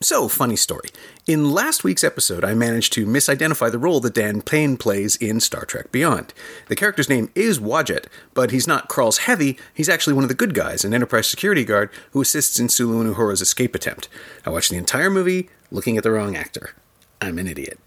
[0.00, 0.90] So, funny story.
[1.26, 5.40] In last week's episode, I managed to misidentify the role that Dan Payne plays in
[5.40, 6.34] Star Trek Beyond.
[6.68, 10.34] The character's name is Wadjet, but he's not Krall's heavy, he's actually one of the
[10.34, 14.08] good guys, an Enterprise security guard who assists in Sulu and Uhura's escape attempt.
[14.44, 16.74] I watched the entire movie looking at the wrong actor.
[17.22, 17.78] I'm an idiot.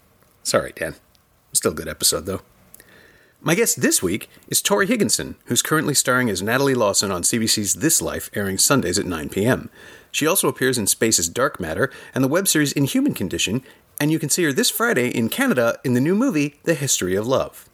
[0.42, 0.96] Sorry, Dan.
[1.52, 2.40] Still a good episode, though.
[3.40, 7.74] My guest this week is Tori Higginson, who's currently starring as Natalie Lawson on CBC's
[7.74, 9.70] This Life, airing Sundays at 9 p.m.
[10.18, 13.62] She also appears in Space's Dark Matter and the web series Inhuman Condition,
[14.00, 17.14] and you can see her this Friday in Canada in the new movie The History
[17.14, 17.68] of Love.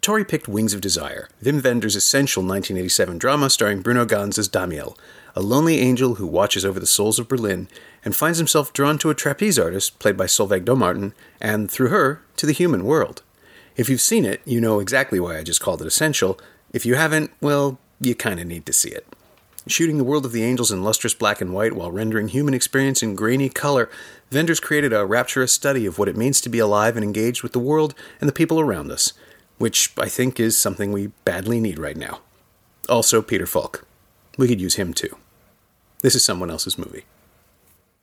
[0.00, 4.98] Tori picked Wings of Desire, Wim essential 1987 drama starring Bruno Ganz as Damiel,
[5.36, 7.68] a lonely angel who watches over the souls of Berlin
[8.04, 12.20] and finds himself drawn to a trapeze artist played by Solveig Dommartin, and through her,
[12.34, 13.22] to the human world.
[13.76, 16.36] If you've seen it, you know exactly why I just called it essential.
[16.72, 19.06] If you haven't, well, you kind of need to see it.
[19.70, 23.04] Shooting the world of the angels in lustrous black and white while rendering human experience
[23.04, 23.88] in grainy color,
[24.32, 27.52] Wenders created a rapturous study of what it means to be alive and engaged with
[27.52, 29.12] the world and the people around us,
[29.58, 32.18] which I think is something we badly need right now.
[32.88, 33.86] Also, Peter Falk.
[34.36, 35.16] We could use him too.
[36.00, 37.04] This is someone else's movie.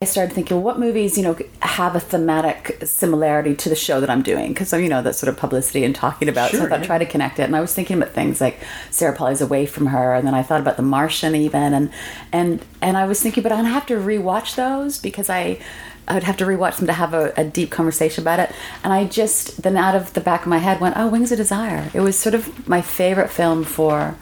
[0.00, 3.98] I started thinking, well, what movies, you know, have a thematic similarity to the show
[3.98, 4.52] that I'm doing?
[4.52, 6.52] Because you know that sort of publicity and talking about.
[6.52, 6.86] so I thought, yeah.
[6.86, 7.42] try to connect it.
[7.42, 8.60] And I was thinking about things like
[8.92, 11.90] Sarah Polley's Away from Her, and then I thought about The Martian even, and
[12.32, 15.58] and and I was thinking, but I'd have to rewatch those because I.
[16.06, 18.50] I would have to rewatch them to have a, a deep conversation about it.
[18.82, 21.36] And I just, then out of the back of my head went, oh, Wings of
[21.36, 21.90] Desire.
[21.92, 24.16] It was sort of my favorite film for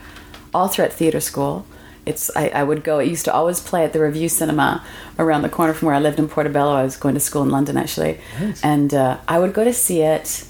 [0.52, 1.64] all throughout theater school.
[2.06, 2.98] It's I, I would go.
[3.00, 4.84] It used to always play at the Review Cinema
[5.18, 6.72] around the corner from where I lived in Portobello.
[6.74, 8.20] I was going to school in London actually,
[8.62, 10.45] and uh, I would go to see it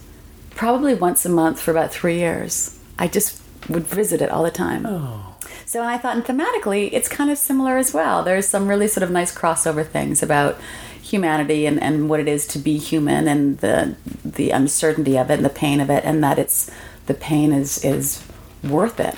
[0.50, 2.78] probably once a month for about three years.
[2.99, 4.84] I just would visit it all the time.
[4.87, 5.34] Oh.
[5.65, 8.22] So and I thought, and thematically, it's kind of similar as well.
[8.22, 10.61] There's some really sort of nice crossover things about
[11.03, 15.34] humanity and, and what it is to be human and the the uncertainty of it
[15.34, 16.71] and the pain of it and that it's
[17.06, 18.25] the pain is is
[18.62, 19.16] worth it.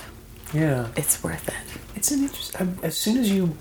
[0.55, 1.55] Yeah, It's worth it.
[1.99, 2.79] It's an interesting.
[2.81, 3.57] As soon as you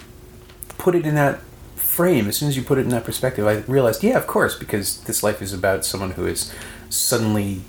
[0.78, 1.42] put it in that
[1.76, 4.56] frame, as soon as you put it in that perspective, I realized, yeah, of course,
[4.56, 6.54] because this life is about someone who is
[6.90, 7.62] suddenly.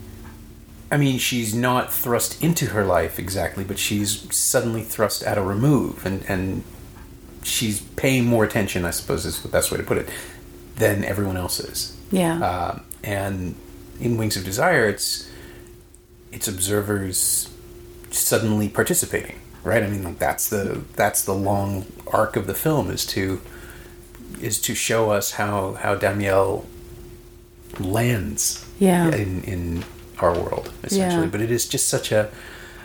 [0.91, 5.43] I mean, she's not thrust into her life exactly, but she's suddenly thrust at a
[5.43, 6.65] remove, and and
[7.43, 8.85] she's paying more attention.
[8.85, 10.09] I suppose is the best way to put it
[10.77, 11.97] than everyone else is.
[12.11, 12.35] Yeah.
[12.41, 13.55] Um, and
[14.01, 15.31] in Wings of Desire, it's
[16.31, 17.49] it's observers
[18.11, 19.83] suddenly participating, right?
[19.83, 23.41] I mean, like that's the that's the long arc of the film is to
[24.41, 26.65] is to show us how how Damiel
[27.79, 29.09] lands Yeah.
[29.15, 29.85] in in
[30.19, 31.25] our world essentially.
[31.25, 31.31] Yeah.
[31.31, 32.31] But it is just such a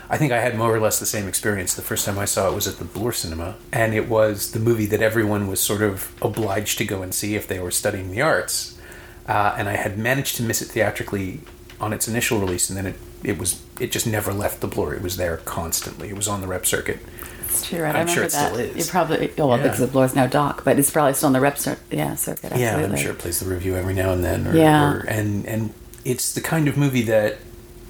[0.09, 1.73] I think I had more or less the same experience.
[1.73, 4.59] The first time I saw it was at the Bloor Cinema, and it was the
[4.59, 8.11] movie that everyone was sort of obliged to go and see if they were studying
[8.11, 8.77] the arts.
[9.27, 11.39] Uh, and I had managed to miss it theatrically
[11.79, 14.93] on its initial release, and then it, it was it just never left the Bloor.
[14.93, 16.09] It was there constantly.
[16.09, 16.99] It was on the rep circuit.
[17.45, 17.89] It's true, right?
[17.89, 18.53] I'm I remember sure it that.
[18.53, 18.87] still is.
[18.87, 19.63] You probably oh, well Yeah.
[19.63, 21.83] because the Bloor is now doc, but it's probably still on the rep circuit.
[21.91, 22.45] yeah circuit.
[22.51, 22.63] Absolutely.
[22.63, 24.47] Yeah, I'm sure it plays the Revue every now and then.
[24.47, 24.93] Or, Yeah.
[24.93, 25.73] or- and and
[26.05, 27.37] it's the kind of movie that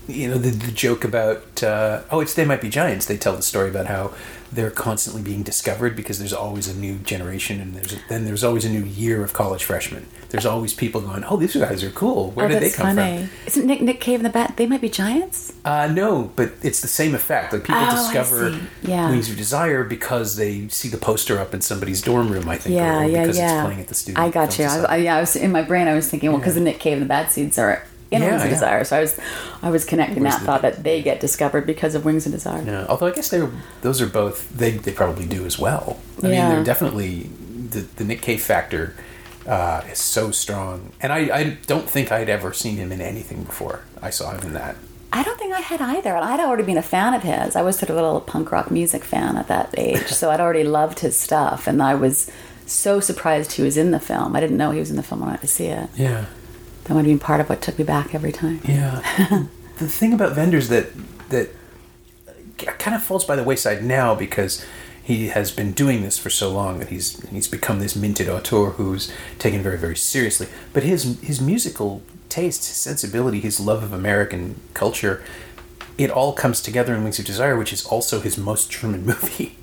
[0.08, 3.06] you know the, the joke about uh, oh it's they might be giants.
[3.06, 4.14] They tell the story about how
[4.56, 8.66] they're constantly being discovered because there's always a new generation and there's then there's always
[8.66, 10.08] a new year of college freshmen.
[10.30, 12.32] There's always people going oh these guys are cool.
[12.32, 13.30] Where oh, did they come funny.
[13.46, 14.58] Isn't Nick Nick Cave and the Bat?
[14.58, 15.54] They might be giants.
[15.66, 17.54] Uh, no, but it's the same effect.
[17.54, 18.60] Like people Oh, discover.
[18.82, 19.10] Yeah.
[19.10, 22.50] Wings of Desire because they see the poster up in somebody's dorm room.
[22.50, 23.54] I think, Yeah, or yeah, because yeah.
[23.56, 24.20] it's playing at the student.
[24.26, 24.66] I got you.
[24.66, 25.88] I, I, yeah, I was in my brain.
[25.88, 26.60] I was thinking, well, because Yeah.
[26.60, 28.54] the Nick Cave and the Bad Seeds are in Yeah, Wings of yeah.
[28.54, 29.20] Desire, so I was,
[29.62, 32.32] I was connecting Where's that the- thought that they get discovered because of Wings of
[32.32, 32.64] Desire.
[32.66, 33.50] Yeah, although I guess they're
[33.82, 36.00] those are both they, they probably do as well.
[36.20, 37.30] I mean, they're definitely
[37.70, 38.96] the the Nick Cave factor
[39.48, 43.44] uh, is so strong, and I, I don't think I'd ever seen him in anything
[43.44, 43.82] before.
[44.02, 44.76] I saw him in that.
[45.12, 46.16] I don't think I had either.
[46.16, 47.56] I'd already been a fan of his.
[47.56, 50.40] I was sort of a little punk rock music fan at that age, so I'd
[50.40, 52.32] already loved his stuff, and I was
[52.66, 54.36] so surprised he was in the film.
[54.36, 55.90] I didn't know he was in the film when I went to see it.
[55.96, 56.26] Yeah,
[56.86, 58.62] That would been part of what took me back every time.
[58.66, 59.02] yeah.
[59.78, 60.92] the thing about Wenders that
[61.30, 61.50] that
[62.58, 64.66] kind of falls by the wayside now because
[65.02, 68.72] he has been doing this for so long that he's he's become this minted auteur
[68.72, 70.48] who's taken very very seriously.
[70.72, 75.24] But his his musical taste, his sensibility, his love of American culture,
[75.98, 79.58] it all comes together in Wings of Desire, which is also his most German movie.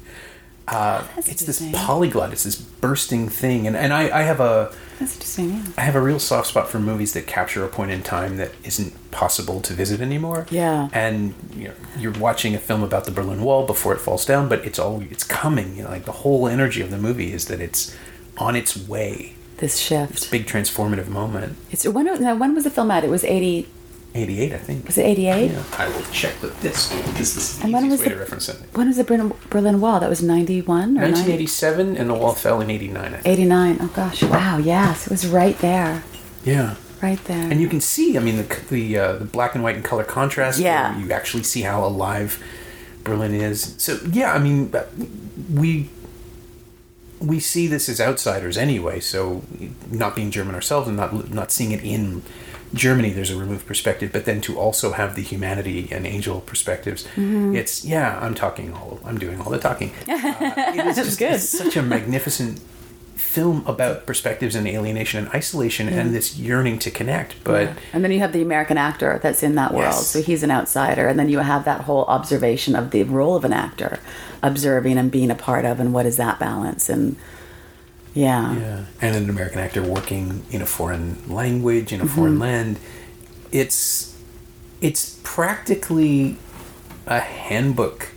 [0.69, 2.33] Uh, it's this polyglot.
[2.33, 5.51] It's this bursting thing, and and I, I have a That's interesting.
[5.51, 5.65] Yeah.
[5.79, 8.53] I have a real soft spot for movies that capture a point in time that
[8.65, 10.47] isn't possible to visit anymore.
[10.51, 10.91] Yeah.
[10.93, 14.49] And you know, you're watching a film about the Berlin Wall before it falls down,
[14.51, 15.75] but it's all it's coming.
[15.77, 17.97] You know, like the whole energy of the movie is that it's
[18.37, 19.35] on its way.
[19.57, 20.13] This shift.
[20.13, 21.57] This big transformative moment.
[21.71, 23.03] It's when now, when was the film out?
[23.03, 23.69] It was eighty.
[24.15, 24.87] 88, I think.
[24.87, 25.53] Was it eighty eight?
[25.53, 28.19] Yeah, I will check with because this is the And when was way the- to
[28.21, 28.57] reference it.
[28.75, 30.01] When was the Berlin, Berlin Wall?
[30.01, 33.05] That was ninety one or 1987, and the wall fell in 89.
[33.05, 33.27] I think.
[33.27, 33.79] eighty nine.
[33.81, 34.23] Oh gosh!
[34.23, 34.59] Wow.
[34.59, 36.03] Yes, it was right there.
[36.45, 36.75] Yeah.
[37.03, 37.51] Right there.
[37.51, 40.05] and you can see i mean the the, uh, the black and white and color
[40.05, 40.99] contrast Yeah.
[40.99, 42.39] you actually see how alive
[43.05, 44.71] berlin is so yeah i mean
[45.51, 45.89] we
[47.19, 49.43] we see this as outsiders anyway so
[49.91, 52.21] not being german ourselves and not not seeing it in
[52.75, 57.05] germany there's a removed perspective but then to also have the humanity and angel perspectives
[57.17, 57.57] Mm-hmm.
[57.57, 60.13] it's yeah i'm talking all i'm doing all the talking uh,
[60.77, 61.41] it is just good.
[61.41, 62.61] such a magnificent
[63.17, 68.11] film about perspectives and alienation and isolation and this yearning to connect but and then
[68.11, 70.07] you have the American actor that's in that world, Yes.
[70.09, 73.45] so he's an outsider, and then you have that whole observation of the role of
[73.45, 74.01] an actor,
[74.43, 76.89] observing and being a part of, and what is that balance?
[76.89, 77.15] And
[78.15, 82.43] yeah, Yeah, and an American actor working in a foreign language in a foreign Mm-hmm.
[82.43, 82.79] land.
[83.53, 84.17] It's
[84.81, 86.37] it's practically
[87.07, 88.09] a handbook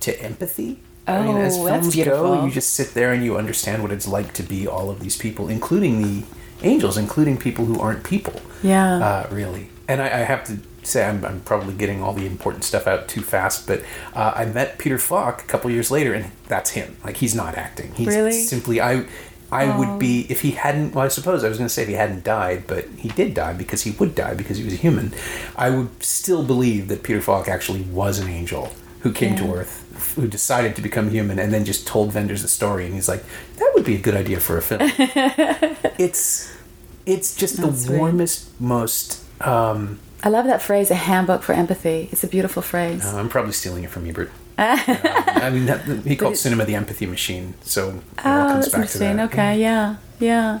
[0.00, 0.78] to empathy.
[1.06, 3.82] Oh, I mean, as Oh, that's films go, you just sit there and you understand
[3.82, 6.24] what it's like to be all of these people, including the
[6.62, 8.40] angels, including people who aren't people.
[8.62, 8.96] Yeah.
[8.96, 9.68] uh, really.
[9.88, 13.06] And I, I have to say, I'm, I'm probably getting all the important stuff out
[13.08, 13.82] too fast, but
[14.14, 16.96] uh, I met Peter Falk a couple years later, and that's him.
[17.04, 17.92] Like he's not acting.
[17.94, 18.32] He's Really?
[18.32, 19.04] simply I.
[19.52, 20.94] I would be if he hadn't.
[20.94, 23.34] Well, I suppose I was going to say if he hadn't died, but he did
[23.34, 25.14] die because he would die because he was a human.
[25.56, 30.14] I would still believe that Peter Falk actually was an angel who came to Earth,
[30.16, 32.86] who decided to become human, and then just told Wenders the story.
[32.86, 33.22] And he's like,
[33.58, 34.80] "That would be a good idea for a film."
[35.98, 36.52] it's
[37.06, 37.98] it's just That's the sweet.
[37.98, 39.22] warmest, most.
[39.40, 42.08] Um, I love that phrase, a handbook for empathy.
[42.10, 43.04] It's a beautiful phrase.
[43.04, 44.30] uh, I'm probably stealing it from Ebert.
[44.56, 48.88] I mean, that, he called cinema the empathy machine, so it Oh, comes that's back
[48.90, 49.20] to that.
[49.32, 50.60] Okay, yeah, yeah.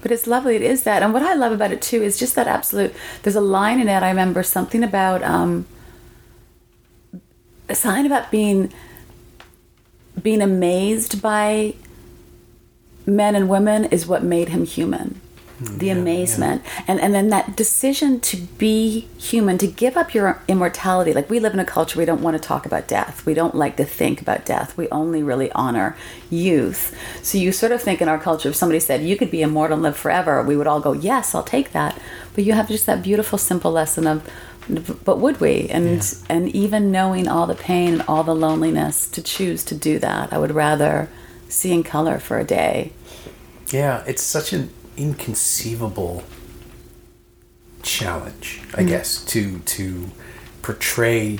[0.00, 0.56] But it's lovely.
[0.56, 2.94] It is that, and what I love about it too is just that absolute.
[3.22, 4.02] There's a line in it.
[4.02, 5.66] I remember something about um,
[7.68, 8.72] a sign about being
[10.22, 11.74] being amazed by
[13.06, 15.20] men and women is what made him human.
[15.62, 20.14] Mm, the yeah, amazement, and and then that decision to be human, to give up
[20.14, 21.12] your immortality.
[21.12, 23.24] Like we live in a culture we don't want to talk about death.
[23.26, 24.76] We don't like to think about death.
[24.76, 25.96] We only really honor
[26.30, 26.96] youth.
[27.22, 29.74] So you sort of think in our culture, if somebody said you could be immortal
[29.74, 31.98] and live forever, we would all go, yes, I'll take that.
[32.34, 34.28] But you have just that beautiful, simple lesson of,
[35.04, 35.68] but would we?
[35.68, 39.98] And and even knowing all the pain and all the loneliness, to choose to do
[39.98, 41.08] that, I would rather
[41.48, 42.92] see in color for a day.
[43.68, 46.24] Yeah, it's such an inconceivable
[47.82, 50.10] challenge, I guess, to to
[50.62, 51.38] portray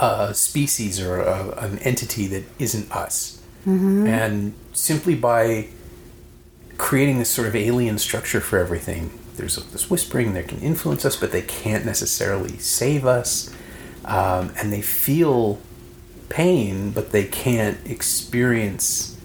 [0.00, 3.40] a species or a, an entity that isn't us,
[4.06, 5.68] and simply by
[6.78, 9.10] creating this sort of alien structure for everything.
[9.36, 13.52] There's this whispering that can influence us, but they can't necessarily save us,
[14.04, 15.60] um, and they feel
[16.28, 19.17] pain, but they can't experience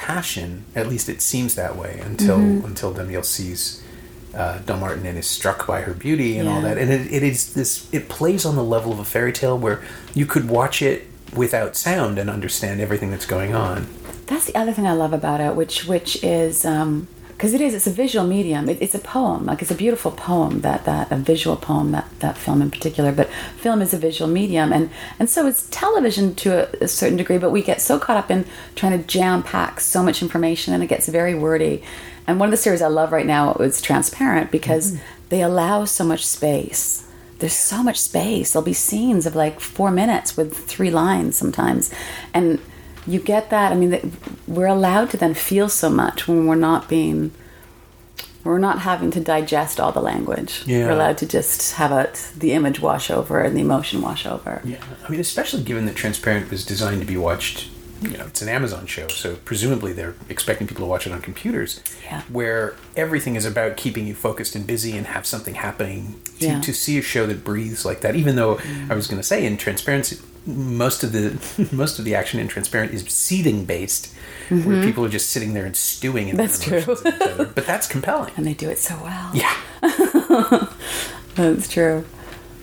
[0.00, 0.64] passion.
[0.74, 3.82] At least it seems that way until until Damiel sees
[4.34, 6.78] uh, Dommartin and is struck by her beauty and all that.
[6.78, 7.92] And it, it is this.
[7.92, 9.82] It plays on the level of a fairy tale where
[10.14, 13.86] you could watch it without sound and understand everything that's going on.
[14.26, 16.64] That's the other thing I love about it, which which is
[17.40, 18.68] because it is it's a visual medium.
[18.68, 22.06] It, it's a poem, like it's a beautiful poem that that a visual poem that
[22.18, 23.12] that film in particular.
[23.12, 27.16] But film is a visual medium, and and so it's television to a, a certain
[27.16, 27.38] degree.
[27.38, 28.44] But we get so caught up in
[28.74, 31.82] trying to jam pack so much information, and it gets very wordy.
[32.26, 35.02] And one of the series I love right now is Transparent because mm-hmm.
[35.30, 37.06] they allow so much space
[37.38, 38.52] there's so much space.
[38.52, 41.90] There'll be scenes of like four minutes with three lines sometimes,
[42.34, 42.60] and
[43.06, 43.72] you get that.
[43.72, 44.04] I mean, that
[44.46, 47.32] we're allowed to then feel so much when we're not being,
[48.44, 50.62] we're not having to digest all the language.
[50.66, 50.86] Yeah.
[50.86, 54.60] We're allowed to just have it, the image wash over and the emotion wash over.
[54.64, 57.68] Yeah, I mean, especially given that Transparent was designed to be watched
[58.02, 61.20] you know it's an Amazon show, so presumably they're expecting people to watch it on
[61.20, 62.22] computers, Yeah.
[62.28, 66.20] where everything is about keeping you focused and busy and have something happening.
[66.38, 66.60] To, Yeah.
[66.60, 68.90] to see a show that breathes like that, even though mm.
[68.90, 72.48] I was going to say in Transparency, most of the most of the action in
[72.48, 74.12] Transparent is seating based,
[74.48, 76.46] where people are just sitting there and stewing in Mm-hmm.
[76.46, 76.94] That's true.
[77.20, 77.44] other.
[77.46, 78.32] But that's compelling.
[78.36, 79.30] and they do it so well.
[79.34, 79.54] Yeah.
[81.34, 82.04] That's true.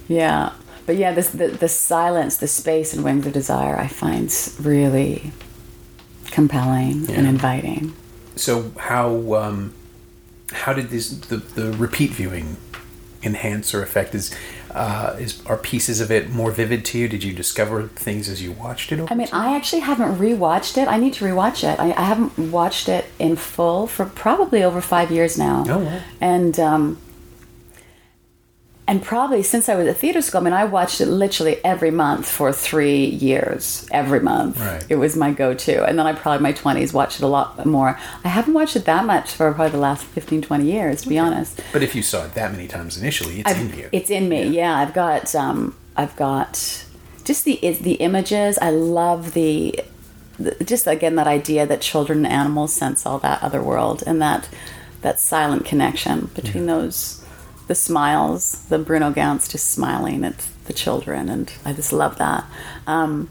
[0.07, 0.51] Yeah.
[0.85, 5.31] But yeah, this the, the silence, the space and Wings of Desire I find really
[6.31, 7.93] compelling and inviting.
[8.35, 9.73] So how um,
[10.51, 12.57] how did this the, the repeat viewing
[13.23, 14.13] enhance or affect?
[14.15, 14.33] Is
[14.77, 17.07] uh, is are pieces of it more vivid to you?
[17.07, 19.11] Did you discover things as you watched it?
[19.11, 20.87] I mean, I actually haven't rewatched it.
[20.87, 21.79] I need to rewatch it.
[21.79, 25.65] I, I haven't watched it in full for probably over five years now.
[25.67, 26.01] Oh, wow.
[26.21, 26.97] And um,
[28.87, 31.91] and probably since I was at theater school, I mean, I watched it literally every
[31.91, 33.85] month for three years.
[33.91, 34.85] Every month, Right.
[34.87, 35.83] it was my go-to.
[35.85, 37.99] And then I probably in my twenties watched it a lot more.
[38.23, 41.19] I haven't watched it that much for probably the last 15, 20 years, to be
[41.19, 41.59] honest.
[41.73, 43.89] but if you saw it that many times initially, it's I've- in you.
[43.91, 44.43] It's in me.
[44.47, 46.85] Yeah, I've got um, I've got
[47.25, 48.57] just the the images.
[48.61, 49.77] I love the,
[50.39, 54.21] the just again that idea that children and animals sense all that other world and
[54.21, 54.47] that
[55.01, 57.21] that silent connection between those
[57.67, 62.45] the smiles, the Bruno Ganz just smiling at the children, and I just love that.
[62.85, 63.29] Um,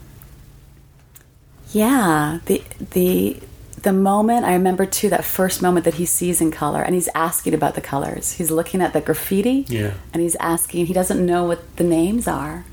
[1.73, 2.63] yeah, the
[2.93, 3.41] the
[3.83, 7.09] the moment I remember too that first moment that he sees in color and he's
[7.15, 8.33] asking about the colors.
[8.33, 9.95] He's looking at the graffiti Yeah.
[10.13, 12.65] and he's asking he doesn't know what the names are.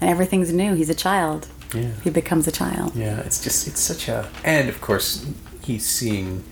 [0.00, 0.74] And everything's new.
[0.74, 1.46] He's a child.
[1.74, 1.90] Yeah.
[2.02, 2.94] He becomes a child.
[2.96, 5.26] Yeah, it's just it's such a and of course
[5.62, 6.42] he's seeing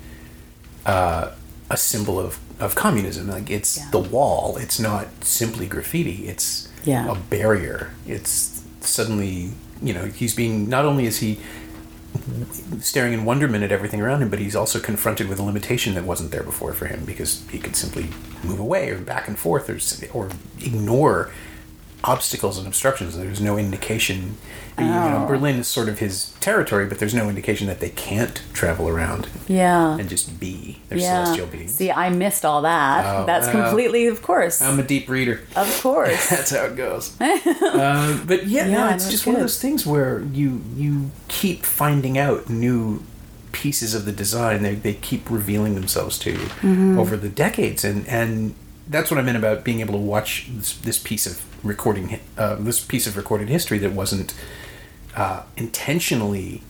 [0.86, 1.32] uh,
[1.70, 3.28] a symbol of of communism.
[3.28, 3.88] Like it's Yeah.
[3.90, 4.56] the wall.
[4.58, 6.28] It's not simply graffiti.
[6.28, 7.10] It's Yeah.
[7.10, 7.90] a barrier.
[8.06, 9.52] It's suddenly
[9.82, 11.38] you know he's being not only is he
[12.80, 16.04] staring in wonderment at everything around him, but he's also confronted with a limitation that
[16.04, 18.08] wasn't there before for him because he could simply
[18.42, 19.78] move away or back and forth or
[20.18, 20.28] or
[20.60, 21.30] ignore
[22.04, 23.16] obstacles and obstructions.
[23.16, 24.36] There's no indication.
[24.84, 25.26] You know, Oh.
[25.26, 29.28] Berlin is sort of his territory, but there's no indication that they can't travel around
[29.48, 29.96] Yeah.
[29.98, 30.80] and just be.
[30.88, 31.24] They're yeah.
[31.24, 31.74] celestial beings.
[31.74, 33.04] See, I missed all that.
[33.06, 33.64] Oh, That's well.
[33.68, 34.60] completely, of course.
[34.62, 35.40] I'm a deep reader.
[35.56, 36.28] of course.
[36.30, 37.18] That's how it goes.
[37.20, 42.16] uh, but yeah, no, it's just one of those things where you you keep finding
[42.18, 43.02] out new
[43.52, 44.62] pieces of the design.
[44.62, 46.98] They they keep revealing themselves to you Mm-hmm.
[46.98, 48.54] over the decades, and and
[48.88, 52.54] that's what I meant about being able to watch this, this piece of recording, uh,
[52.56, 54.34] this piece of recorded history that wasn't
[55.16, 56.62] uh, intentionally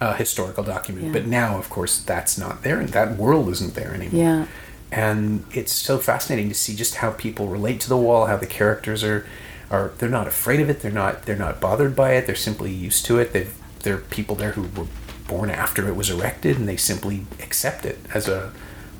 [0.00, 1.12] a historical document, Yeah.
[1.12, 4.46] but now, of course, that's not there, and that world isn't there anymore yeah.
[4.92, 8.46] and it's so fascinating to see just how people relate to the wall how the
[8.46, 9.26] characters are
[9.70, 12.72] are they're not afraid of it they're not they're not bothered by it they're simply
[12.72, 14.88] used to it they've there are people there who were
[15.26, 18.50] born after it was erected and they simply accept it as a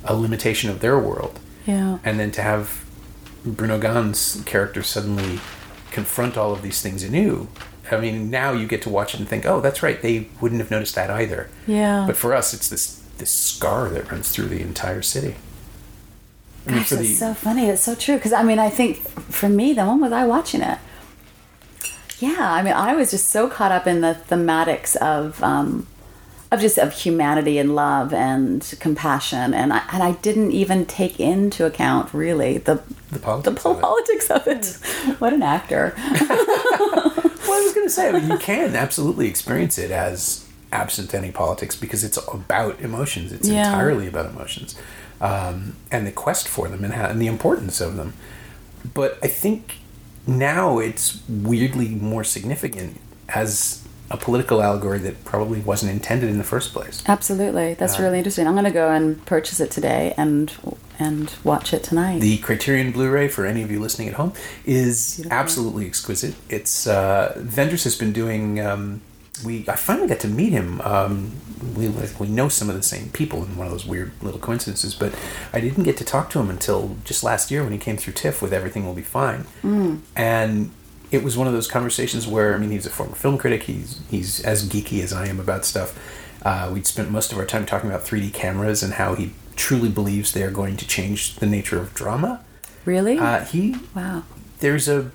[0.04, 1.98] a limitation of their world Yeah.
[2.04, 2.84] and then to have
[3.52, 5.40] Bruno Ganz character suddenly
[5.90, 7.48] confront all of these things anew
[7.90, 10.60] I mean now you get to watch it and think oh that's right they wouldn't
[10.60, 12.04] have noticed that either Yeah.
[12.06, 15.36] but for us it's this this scar that runs through the entire city
[16.66, 17.66] I mean, Gosh, for that's the- so funny.
[17.68, 18.16] It's so true.
[18.16, 18.98] Because I mean, I think
[19.32, 20.76] for me, the when was I watching it?
[22.18, 25.86] Yeah, I mean, I was just so caught up in the thematics of, um,
[26.52, 31.18] of just of humanity and love and compassion, and I, and I didn't even take
[31.18, 33.80] into account really the The the politics of it.
[33.80, 34.66] politics of it.
[35.20, 35.94] What an actor!
[37.48, 41.14] Well, I was going to say, I mean, you can absolutely experience it as absent
[41.14, 43.32] any politics because it's about emotions.
[43.32, 43.66] It's Yeah.
[43.70, 44.74] entirely about emotions
[45.22, 48.12] um, and the quest for them and, how, and the importance of them.
[48.92, 49.76] But I think
[50.26, 53.00] now it's weirdly more significant
[53.30, 57.02] as a political allegory that probably wasn't intended in the first place.
[57.06, 58.46] Absolutely, that's really interesting.
[58.46, 60.52] I'm going to go and purchase it today and
[60.98, 62.20] and watch it tonight.
[62.20, 64.32] The Criterion Blu-ray for any of you listening at home
[64.66, 66.34] is absolutely exquisite.
[66.48, 68.60] It's uh, Wenders has been doing.
[68.60, 69.02] Um,
[69.44, 70.80] we I finally got to meet him.
[70.80, 71.32] Um,
[71.76, 71.88] we
[72.18, 75.14] we know some of the same people in one of those weird little coincidences, but
[75.52, 78.14] I didn't get to talk to him until just last year when he came through
[78.14, 79.46] TIFF with Everything Will Be Fine,
[80.16, 80.70] and
[81.10, 83.64] it was one of those conversations where I mean he's a former film critic.
[83.64, 85.98] He's he's as geeky as I am about stuff.
[86.42, 89.88] Uh, we'd spent most of our time talking about 3D cameras and how he truly
[89.88, 92.44] believes they are going to change the nature of drama.
[92.84, 93.18] really?
[93.18, 94.22] Uh, he wow.
[94.60, 95.10] there's a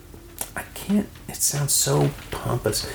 [0.56, 2.90] I can't it sounds so pompous.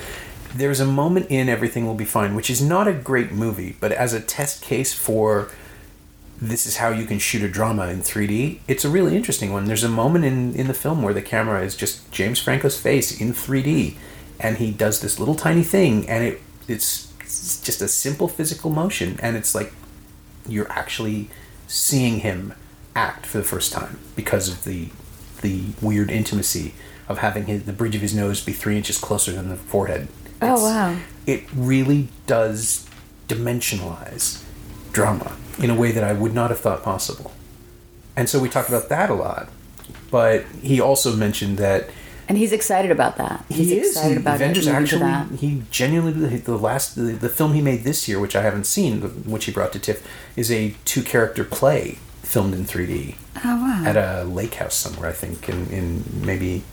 [0.55, 3.91] There's a moment in Everything Will Be Fine, which is not a great movie, but
[3.91, 5.51] as a test case for
[6.41, 9.65] this is how you can shoot a drama in 3D, it's a really interesting one.
[9.65, 13.19] There's a moment in, in the film where the camera is just James Franco's face
[13.19, 13.95] in 3D,
[14.39, 18.69] and he does this little tiny thing, and it it's it's just a simple physical
[18.69, 19.73] motion, and it's like
[20.47, 21.29] you're actually
[21.67, 22.53] seeing him
[22.95, 24.89] act for the first time because of the
[25.41, 26.73] the weird intimacy
[27.07, 30.07] of having his, the bridge of his nose be three inches closer than the forehead.
[30.41, 30.97] Oh, wow.
[31.25, 32.87] It really does
[33.27, 34.43] dimensionalize
[34.91, 37.31] drama in a way that I would not have thought possible.
[38.15, 39.49] And so we talked about that a lot.
[40.11, 41.89] But he also mentioned that
[42.27, 43.43] And he's excited about that.
[43.49, 43.89] He's he is.
[43.95, 44.73] excited He, about Avengers it.
[44.73, 45.31] actually, that.
[45.39, 49.01] he genuinely the last the, the film he made this year, which I haven't seen,
[49.25, 53.83] which he brought to TIFF, is a two character play filmed in 3D Oh wow.
[53.85, 55.09] at a lake house somewhere.
[55.09, 56.63] I think in in maybe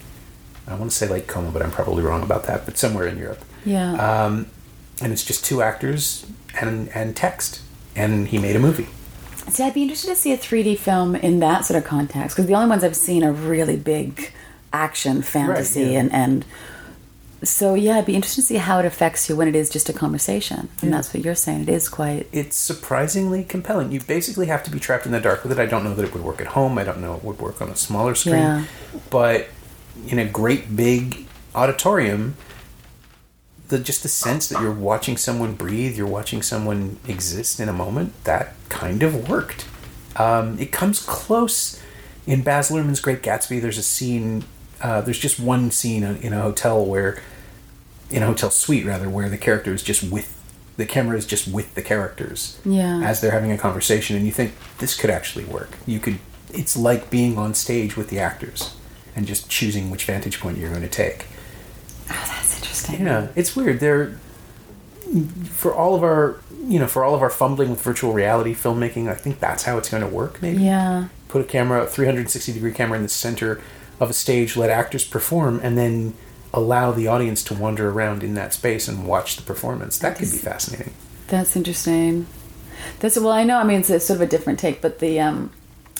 [0.68, 2.64] I want to say Lake Como, but I'm probably wrong about that.
[2.66, 3.92] But somewhere in Europe, yeah.
[4.26, 4.46] um,
[5.02, 6.26] and it's just two actors
[6.60, 7.60] and and text,
[7.96, 8.88] and he made a movie.
[9.48, 12.46] See, I'd be interested to see a 3D film in that sort of context because
[12.46, 14.32] the only ones I've seen are really big
[14.72, 16.00] action fantasy yeah.
[16.00, 16.44] and and
[17.42, 19.88] so yeah, I'd be interested to see how it affects you when it is just
[19.88, 20.68] a conversation.
[20.82, 21.62] And that's what you're saying.
[21.62, 23.92] It is quite it's surprisingly compelling.
[23.92, 25.58] You basically have to be trapped in the dark with it.
[25.58, 26.78] I don't know that it would work at home.
[26.78, 28.36] I don't know it would work on a smaller screen.
[28.36, 28.64] Yeah.
[29.10, 29.48] But
[30.08, 32.36] in a great big auditorium,
[33.68, 37.72] the just the sense that you're watching someone breathe, you're watching someone exist in a
[37.72, 39.66] moment, that kind of worked.
[40.16, 41.80] Um, it comes close
[42.26, 43.60] in Baz Luhrmann's Great Gatsby.
[43.60, 44.44] There's a scene.
[44.80, 47.20] Uh, there's just one scene in a hotel where,
[48.10, 50.32] in a hotel suite rather, where the character is just with
[50.76, 53.00] the camera is just with the characters Yeah.
[53.02, 55.70] as they're having a conversation, and you think this could actually work.
[55.86, 56.18] You could.
[56.52, 58.74] It's like being on stage with the actors
[59.16, 61.26] and just choosing which vantage point you're going to take.
[62.10, 63.04] Oh, that's interesting.
[63.06, 63.80] Yeah, it's weird.
[63.80, 64.18] They're
[65.50, 69.08] for all of our you know for all of our fumbling with virtual reality filmmaking.
[69.08, 70.40] I think that's how it's going to work.
[70.42, 71.08] Maybe Yeah.
[71.28, 73.60] put a camera, a 360 degree camera in the center
[74.00, 76.14] of a stage, let actors perform, and then
[76.52, 79.98] allow the audience to wander around in that space and watch the performance.
[79.98, 80.92] That could be fascinating.
[81.28, 82.26] That's interesting.
[83.00, 83.58] That's well, I know.
[83.58, 85.50] I mean, it's a sort of a different take, but the um,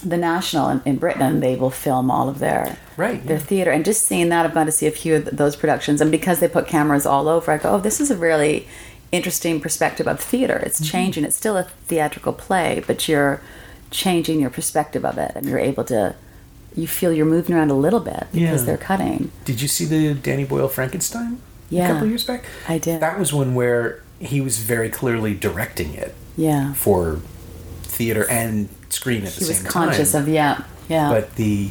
[0.05, 3.43] the National in, in Britain, they will film all of their Right, their yeah.
[3.43, 6.11] theater, and just seeing that, I've gone to see a few of those productions, and
[6.11, 8.67] because they put cameras all over, I go, oh, this is a really
[9.13, 10.57] interesting perspective of theater.
[10.65, 10.91] It's Mm-hmm.
[10.91, 11.25] changing.
[11.25, 13.41] It's still a theatrical play, but you're
[13.91, 16.15] changing your perspective of it, and you're able to.
[16.75, 18.67] You feel you're moving around a little bit because Yeah.
[18.67, 19.31] they're cutting.
[19.47, 21.39] Did you see the Danny Boyle Frankenstein?
[21.71, 21.89] Yeah.
[21.89, 22.45] A couple years back?
[22.69, 23.01] I did.
[23.01, 27.21] That was one where he was very clearly directing it Yeah, for
[27.97, 30.23] theater and screen at the he was same conscious time.
[30.23, 31.09] of yeah, yeah.
[31.11, 31.71] but the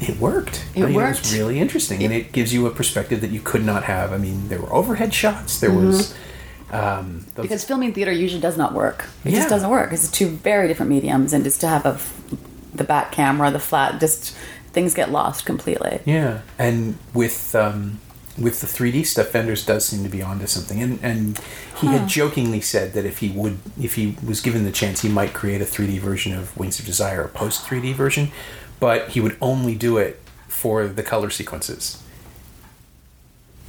[0.00, 0.64] it worked.
[0.74, 1.20] It I mean, It worked.
[1.22, 4.12] was really interesting, and it gives you a perspective that you could not have.
[4.12, 5.60] I mean, there were overhead shots.
[5.60, 6.12] There was
[6.72, 6.82] um, those-
[7.34, 7.42] Mm-hmm.
[7.42, 9.06] because filming theater usually does not work.
[9.24, 9.38] It Yeah.
[9.40, 9.92] just doesn't work.
[9.92, 11.98] It's two very different mediums, and just to have a,
[12.74, 14.34] the back camera, the flat, just
[14.72, 16.00] things get lost completely.
[16.04, 18.00] yeah, and with um,
[18.38, 20.82] with the 3D stuff, Wenders does seem to be onto something.
[20.82, 21.38] And and
[21.80, 25.08] he had jokingly said that if he would, if he was given the chance, he
[25.08, 28.30] might create a 3D version of Wings of Desire, a post 3D version,
[28.80, 32.02] but he would only do it for the color sequences.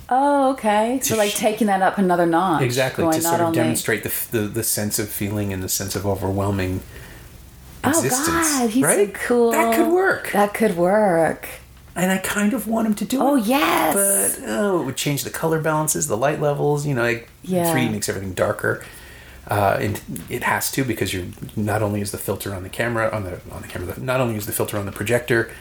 [0.09, 0.99] Oh, okay.
[1.01, 2.61] So like sh- taking that up another notch.
[2.61, 6.05] Exactly to sort of demonstrate the, the the sense of feeling and the sense of
[6.05, 6.81] overwhelming
[7.85, 8.27] Oh existence.
[8.27, 9.07] God, he's right?
[9.13, 9.51] so cool.
[9.51, 11.47] That could work, That could work.
[11.95, 13.45] And I kind of want him to do Oh it.
[13.45, 14.37] yes.
[14.39, 16.85] but oh, it would change the color balances, the light levels.
[16.85, 17.73] You know, like Yeah.
[17.73, 18.83] 3D makes everything darker.
[19.47, 21.25] Uh, and it has to because you're
[21.57, 24.35] not only is the filter on the camera on the on the camera not only
[24.37, 25.51] is the filter on the projector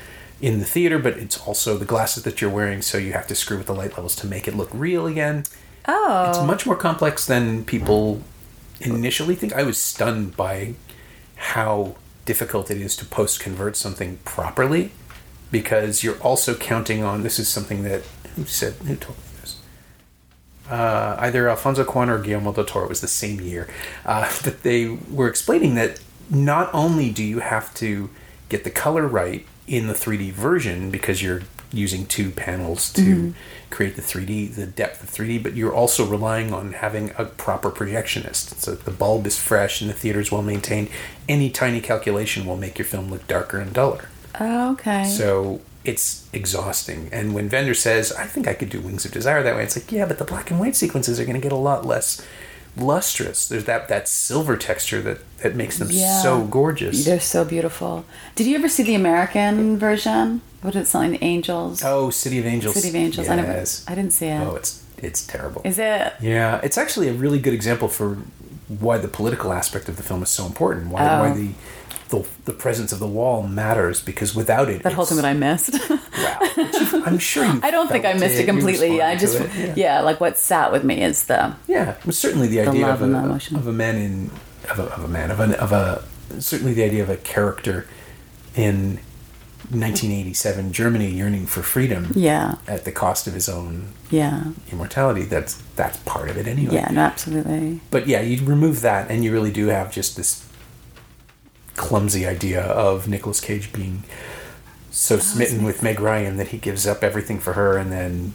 [0.41, 2.81] in the theater, but it's also the glasses that you're wearing.
[2.83, 5.45] So you have to screw with the light levels to make it look real again.
[5.89, 6.31] oh.
[6.31, 8.23] It's much more complex than people
[8.81, 9.53] initially think.
[9.53, 10.75] I was stunned by
[11.37, 14.93] how difficult it is to post convert something properly
[15.53, 18.03] because you're also counting on this is something that
[18.35, 19.61] who said who told me this?
[20.69, 23.69] Uh, either Alfonso Cuarón or Guillermo del Toro it was the same year
[24.05, 28.11] uh, but they were explaining that not only do you have to
[28.49, 33.33] get the color right in the 3D version because you're using two panels to
[33.71, 37.71] create the 3D the depth of 3D but you're also relying on having a proper
[37.71, 38.59] projectionist.
[38.59, 40.91] So the bulb is fresh and the theater is well maintained.
[41.29, 45.05] Any tiny calculation will make your film look darker and duller Oh, okay.
[45.05, 47.09] so it's exhausting.
[47.13, 49.77] And when Wenders says, I think I could do Wings of Desire that way, it's
[49.77, 52.25] like, yeah, but the black and white sequences are going to get a lot less
[52.77, 53.49] lustrous.
[53.49, 56.21] There's that, that silver texture that, that makes them Yeah.
[56.23, 57.05] so gorgeous.
[57.05, 58.05] They're so beautiful.
[58.35, 60.41] Did you ever see the American version?
[60.63, 60.87] What is it?
[60.91, 61.83] Something the Angels.
[61.85, 62.75] Oh, City of Angels.
[62.77, 63.29] City of Angels.
[63.29, 63.51] I never.
[63.89, 64.41] I didn't see it.
[64.41, 65.63] Oh, it's it's terrible.
[65.65, 66.13] Is it?
[66.21, 68.19] Yeah, it's actually a really good example for
[68.69, 70.87] why the political aspect of the film is so important.
[70.93, 71.21] Why, Oh.
[71.23, 71.51] why the
[72.13, 75.33] the, the presence of the wall matters because without it, that whole thing that I
[75.33, 75.73] missed.
[75.91, 76.39] wow,
[77.07, 77.59] I'm sure you.
[77.63, 79.01] I don't think I missed it you completely.
[79.01, 80.01] I just it, yeah.
[80.03, 83.67] like what sat with me is the Yeah, well, certainly the idea of a, of
[83.67, 84.31] a man in
[84.71, 86.05] of a, of a man of a, of a
[86.39, 87.89] certainly the idea of a character
[88.55, 89.01] in
[89.71, 95.23] 1987 Germany yearning for freedom yeah at the cost of his own yeah immortality.
[95.23, 96.75] That's that's part of it anyway.
[96.75, 100.47] yeah no absolutely But yeah, you remove that, and you really do have just this
[101.77, 104.05] clumsy idea of Nicolas Cage being
[104.91, 108.35] so smitten with Meg Ryan that he gives up everything for her, and then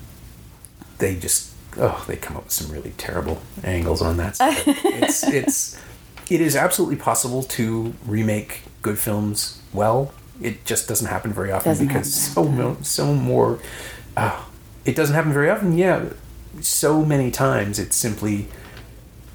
[0.97, 4.37] they just oh, they come up with some really terrible angles on that.
[4.85, 5.77] It's it's
[6.29, 10.11] it is absolutely possible to remake good films well.
[10.41, 13.59] It just doesn't happen very often Doesn't because so mo- so more.
[14.15, 14.43] Uh,
[14.85, 15.77] it doesn't happen very often.
[15.77, 16.09] Yeah,
[16.61, 18.47] so many times it's simply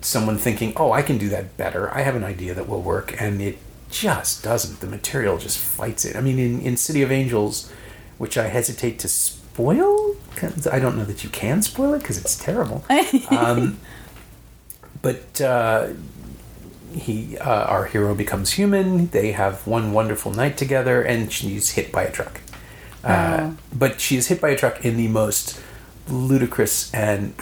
[0.01, 1.93] someone thinking, "Oh, I can do that better.
[1.95, 3.59] I have an idea that will work," and it
[3.93, 4.81] just doesn't.
[4.81, 6.17] The material just fights it.
[6.17, 7.71] I mean, in, in City of Angels,
[8.19, 12.19] which I hesitate to spoil, 'cause I don't know that you can spoil it because
[12.19, 12.85] it's terrible.
[13.31, 13.79] um,
[15.03, 15.89] but uh,
[16.95, 19.09] he, uh, our hero, becomes human.
[19.09, 22.41] They have one wonderful night together, and she's hit by a truck.
[23.05, 25.61] Uh, But she is hit by a truck in the most
[26.09, 27.35] ludicrous and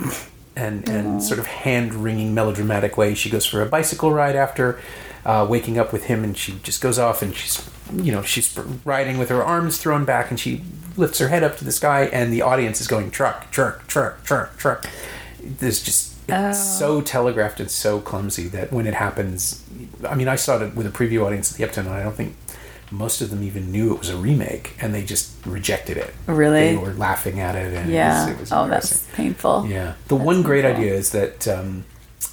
[0.56, 3.14] and and sort of hand wringing melodramatic way.
[3.14, 4.78] She goes for a bicycle ride after
[5.24, 8.56] uh, waking up with him, and she just goes off and she's you know she's
[8.84, 10.62] riding with her arms thrown back, and she
[10.96, 14.22] lifts her head up to the sky, and the audience is going truck, truck, truck,
[14.24, 14.86] truck, truck.
[15.42, 19.64] There's just it's so telegraphed and so clumsy that when it happens,
[20.08, 22.14] I mean, I saw it with a preview audience at the Epton, and I don't
[22.14, 22.36] think
[22.92, 26.14] most of them even knew it was a remake, and they just rejected it.
[26.26, 26.74] Really?
[26.74, 29.94] They were laughing at it, and yeah it was, it was oh that's painful Yeah.
[30.08, 30.82] The That's one great painful.
[30.82, 31.84] idea is that um,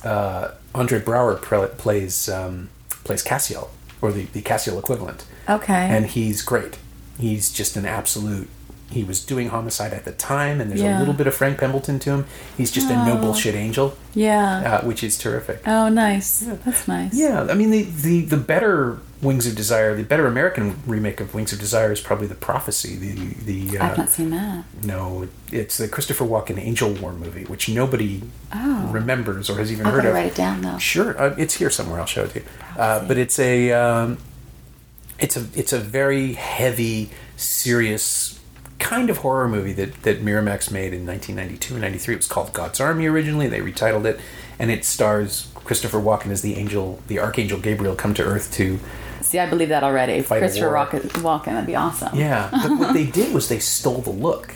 [0.03, 1.41] uh, Andre Braugher
[1.77, 2.69] plays um,
[3.07, 3.69] plays Cassiel,
[4.01, 6.77] or the, the Cassiel equivalent, okay and he's great.
[7.19, 8.47] He's just an absolute.
[8.89, 10.97] He was doing homicide at the time, and there's Yeah.
[10.97, 12.25] a little bit of Frank Pembleton to him.
[12.55, 13.21] He's just a no Oh.
[13.21, 15.61] bullshit angel, yeah uh, which is terrific.
[15.67, 20.03] oh nice that's nice Yeah, I mean the, the the better Wings of Desire, the
[20.03, 22.95] better American remake of Wings of Desire is probably the Prophecy.
[22.95, 23.13] The
[23.49, 27.67] the uh, I've not seen that no, it's the Christopher Walken Angel War movie, which
[27.67, 28.21] nobody
[28.53, 28.87] Oh.
[28.91, 30.13] remembers or has even I'm heard of.
[30.13, 31.99] write it down though Sure, uh, it's here somewhere.
[31.99, 32.45] I'll show it to you.
[32.77, 34.17] Uh, but it's a um,
[35.19, 38.36] it's a it's a very heavy, serious
[38.79, 42.13] kind of horror movie that that Miramax made in 1992 and 93.
[42.13, 43.47] It was called God's Army originally.
[43.47, 44.19] They retitled it,
[44.59, 48.79] and it stars Christopher Walken as the angel, the archangel Gabriel, come to Earth to
[49.21, 50.67] see I believe that already Christopher.
[50.71, 54.55] Walken Walken that'd be awesome Yeah, but what they did was they stole the look.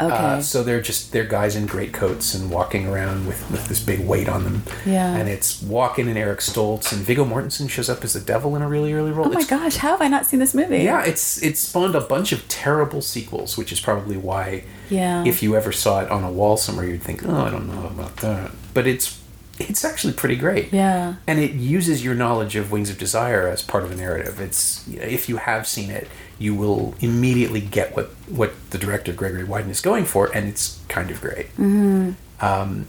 [0.00, 0.14] Okay.
[0.14, 3.80] Uh, so they're just they're guys in great coats and walking around with, with this
[3.82, 4.62] big weight on them.
[4.86, 5.16] Yeah.
[5.16, 8.62] And it's Walken and Eric Stoltz and Viggo Mortensen shows up as the devil in
[8.62, 9.26] a really early role.
[9.26, 11.94] oh my It's- gosh how have I not seen this movie Yeah, it's it spawned
[11.96, 14.64] a bunch of terrible sequels, which is probably why.
[14.88, 15.24] Yeah.
[15.26, 17.86] If you ever saw it on a wall somewhere, you'd think, oh, I don't know
[17.88, 18.52] about that.
[18.74, 19.18] But it's
[19.60, 20.72] it's actually pretty great.
[20.72, 21.14] Yeah.
[21.26, 24.40] And it uses your knowledge of Wings of Desire as part of the narrative.
[24.40, 26.06] It's if you have seen it,
[26.38, 30.80] you will immediately get what what the director Gregory Widen is going for, and it's
[30.88, 31.46] kind of great.
[31.56, 32.12] Mm-hmm.
[32.40, 32.86] Um,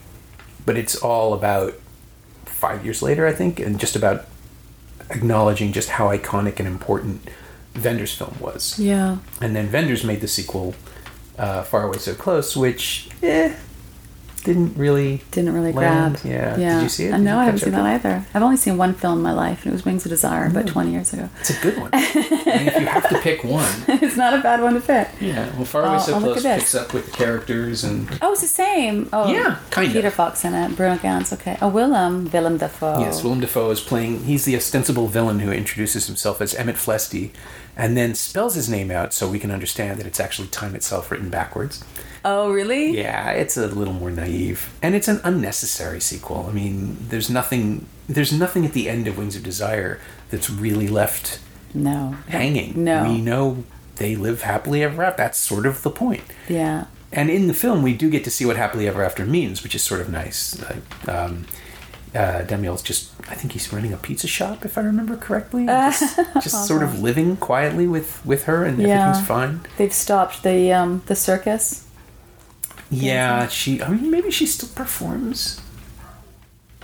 [0.65, 1.73] but it's all about
[2.45, 4.27] five years later, I think, and just about
[5.09, 7.27] acknowledging just how iconic and important
[7.83, 8.77] Wenders' film was.
[8.77, 10.75] yeah And then Wenders made the sequel,
[11.37, 13.55] uh, Far Away So Close, which eh,
[14.41, 16.15] didn't really didn't really land.
[16.21, 16.57] grab Yeah.
[16.57, 17.11] yeah Did you see it?
[17.11, 19.63] Did no I haven't seen that either I've only seen one film in my life
[19.63, 20.51] and it was Wings of Desire Mm.
[20.51, 21.89] about 20 years ago It's a good one.
[21.93, 25.09] I mean, if you have to pick one, it's not a bad one to pick
[25.19, 25.53] yeah.
[25.55, 28.41] Well, Far Away Oh, So oh, Close picks up with the characters and Oh, it's
[28.41, 29.09] the same.
[29.13, 29.93] Oh, Yeah, kind of.
[29.93, 30.75] Peter Falk in it.
[30.75, 31.33] Bruno Ganz.
[31.33, 31.57] Okay.
[31.61, 32.29] Oh, Willem.
[32.31, 32.99] Willem Dafoe.
[32.99, 34.23] Yes, Willem Dafoe is playing.
[34.25, 37.31] He's the ostensible villain who introduces himself as Emit Flesti,
[37.75, 41.09] and then spells his name out so we can understand that it's actually time itself
[41.11, 41.83] written backwards.
[42.25, 42.97] Oh, really?
[42.97, 46.45] Yeah, it's a little more naive, and it's an unnecessary sequel.
[46.49, 47.85] I mean, there's nothing.
[48.07, 49.99] There's nothing at the end of Wings of Desire
[50.31, 51.39] that's really left
[51.73, 52.15] No.
[52.27, 52.83] hanging.
[52.83, 53.03] No.
[53.03, 53.63] we know
[53.97, 55.17] they live happily ever after.
[55.23, 56.23] That's sort of the point.
[56.47, 56.85] Yeah.
[57.11, 59.73] And in the film, we do get to see what happily ever after means, which
[59.75, 60.59] is sort of nice.
[60.61, 61.45] Like, um,
[62.15, 65.65] uh, Damiel's just, I think he's running a pizza shop, if I remember correctly.
[65.67, 69.01] Just, just sort of living quietly with, with her, and Yeah.
[69.09, 69.61] everything's fine.
[69.77, 71.85] They've stopped the um the circus.
[72.91, 75.61] Yeah, she, I mean, maybe she still performs.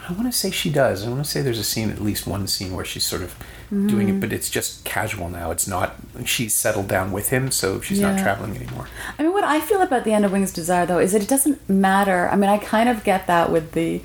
[0.07, 1.03] I want to say she does.
[1.03, 3.35] I want to say there's a scene, at least one scene, where she's sort of
[3.71, 4.17] doing Mm.
[4.17, 5.49] it, but it's just casual now.
[5.49, 8.87] It's not, she's settled down with him, so she's not traveling anymore.
[9.17, 11.23] I mean, what I feel about the end of Wings of Desire, though, is that
[11.23, 12.29] it doesn't matter.
[12.29, 14.01] I mean, I kind of get that with the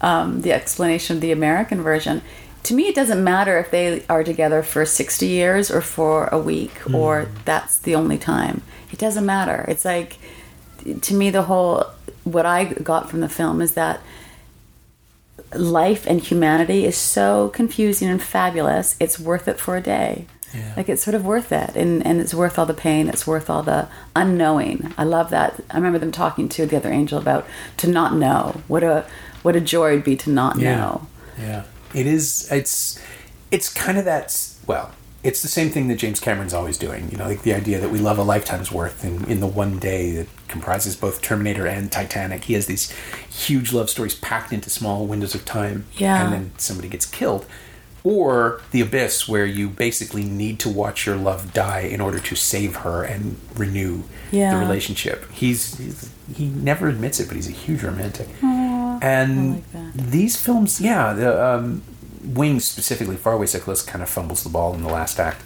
[0.00, 2.22] um, the explanation of the American version.
[2.64, 6.38] to me, it doesn't matter if they are together for 60 years or for a
[6.38, 8.62] week or that's the only time.
[8.92, 9.64] It doesn't matter.
[9.68, 10.18] It's like,
[11.00, 11.86] to me, the whole,
[12.24, 14.00] what I got from the film is that
[15.54, 20.26] life and humanity is so confusing and fabulous, it's worth it for a day.
[20.54, 20.74] Yeah.
[20.76, 23.08] Like it's sort of worth it, and, and it's worth all the pain.
[23.08, 24.92] It's worth all the unknowing.
[24.98, 25.58] I love that.
[25.70, 27.46] I remember them talking to the other angel about
[27.78, 29.06] to not know what a
[29.40, 31.06] what a joy it'd be to not know.
[31.38, 31.64] Yeah,
[31.94, 32.52] it is.
[32.52, 33.00] It's
[33.50, 34.36] it's kind of that.
[34.66, 34.90] Well,
[35.24, 37.08] it's the same thing that James Cameron's always doing.
[37.10, 39.78] You know, like the idea that we love a lifetime's worth in in the one
[39.78, 42.44] day that comprises both Terminator and Titanic.
[42.44, 42.90] He has these
[43.30, 45.86] huge love stories packed into small windows of time.
[45.96, 46.24] Yeah.
[46.24, 47.46] and then somebody gets killed.
[48.04, 52.34] Or the abyss, where you basically need to watch your love die in order to
[52.34, 54.54] save her and renew Yeah.
[54.54, 55.30] the relationship.
[55.30, 58.26] He's, he's he never admits it, but he's a huge romantic.
[58.42, 61.82] and like these films, yeah, the um,
[62.24, 65.42] Wings specifically, Faraway So Close kind of fumbles the ball in the last act.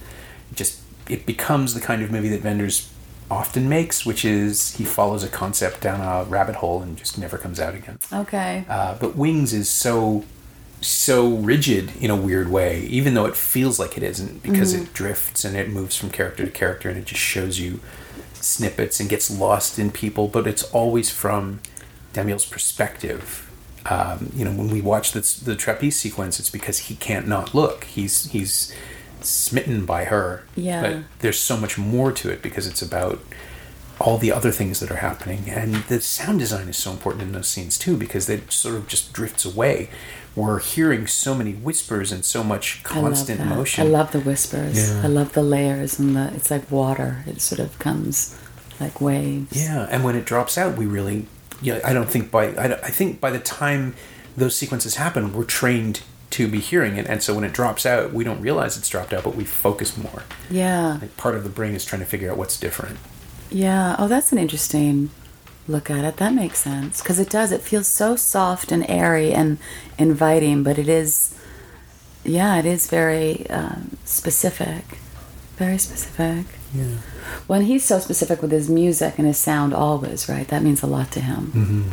[0.50, 2.90] It just it becomes the kind of movie that Wenders
[3.30, 7.38] often makes, which is he follows a concept down a rabbit hole and just never
[7.38, 7.98] comes out again.
[8.12, 8.64] Okay.
[8.68, 10.24] Uh, but Wings is so
[10.80, 14.92] so rigid in a weird way, even though it feels like it isn't, because it
[14.92, 17.80] drifts and it moves from character to character and it just shows you
[18.34, 20.28] snippets and gets lost in people.
[20.28, 21.60] But it's always from
[22.12, 23.45] Damiel's perspective.
[23.88, 27.54] Um, you know, when we watch this, the trapeze sequence, it's because he can't not
[27.54, 27.84] look.
[27.84, 28.74] He's he's
[29.20, 30.44] smitten by her.
[30.54, 30.82] Yeah.
[30.82, 33.20] But there's so much more to it because it's about
[33.98, 35.48] all the other things that are happening.
[35.48, 38.86] And the sound design is so important in those scenes too, because it sort of
[38.86, 39.88] just drifts away.
[40.34, 43.86] We're hearing so many whispers and so much constant I motion.
[43.86, 44.90] I love the whispers.
[44.90, 45.02] Yeah.
[45.02, 46.30] I love the layers and the.
[46.34, 47.24] It's like water.
[47.26, 48.38] It sort of comes
[48.78, 49.56] like waves.
[49.56, 51.26] Yeah, and when it drops out, we really,
[51.62, 53.94] yeah, I don't think by, I, I think by the time
[54.36, 58.12] those sequences happen, we're trained to be hearing it, and so when it drops out,
[58.12, 60.24] we don't realize it's dropped out, but we focus more.
[60.50, 60.98] Yeah.
[61.00, 62.98] Like part of the brain is trying to figure out what's different.
[63.50, 63.96] Yeah.
[63.98, 65.10] Oh, that's an interesting
[65.68, 66.16] look at it.
[66.18, 67.52] That makes sense because it does.
[67.52, 69.58] It feels so soft and airy and
[69.98, 71.38] inviting, but it is.
[72.24, 74.98] Yeah, it is very um, specific.
[75.56, 76.46] Very specific.
[76.74, 76.96] Yeah.
[77.46, 80.46] When he's so specific with his music and his sound, always right.
[80.48, 81.92] That means a lot to him.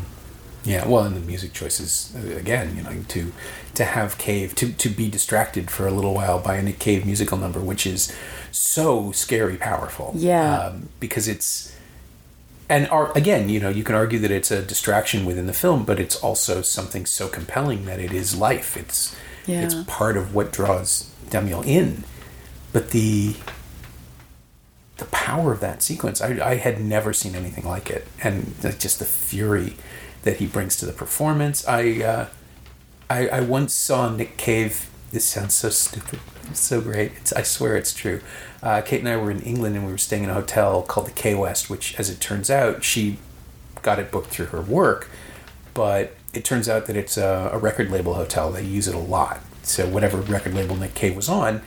[0.65, 3.33] Yeah, well, and the music choices uh, again, you know, to
[3.75, 7.05] to have Cave to to be distracted for a little while by a Nick Cave
[7.05, 8.15] musical number, which is
[8.51, 10.13] so scary powerful.
[10.15, 10.67] Yeah.
[10.67, 11.75] um, because it's
[12.69, 15.83] and ar- again, you know, you can argue that it's a distraction within the film,
[15.83, 18.77] but it's also something so compelling that it is life.
[18.77, 22.05] It's it's part of what draws Damiel in.
[22.71, 23.35] But the
[25.03, 28.73] the power of that sequence, I, I had never seen anything like it, and the-
[28.73, 29.75] just the fury
[30.23, 31.67] that he brings to the performance.
[31.67, 32.25] I uh,
[33.09, 34.89] I, I once saw Nick Cave.
[35.11, 36.19] This sounds so stupid.
[36.49, 37.11] It's so great.
[37.17, 38.21] It's, I swear it's true.
[38.63, 41.07] Uh, Kate and I were in England and we were staying in a hotel called
[41.07, 43.17] the K West, which, as it turns out, she
[43.81, 45.09] got it booked through her work,
[45.73, 48.51] but it turns out that it's a, a record label hotel.
[48.51, 49.41] They use it a lot.
[49.63, 51.61] So whatever record label Nick Cave was on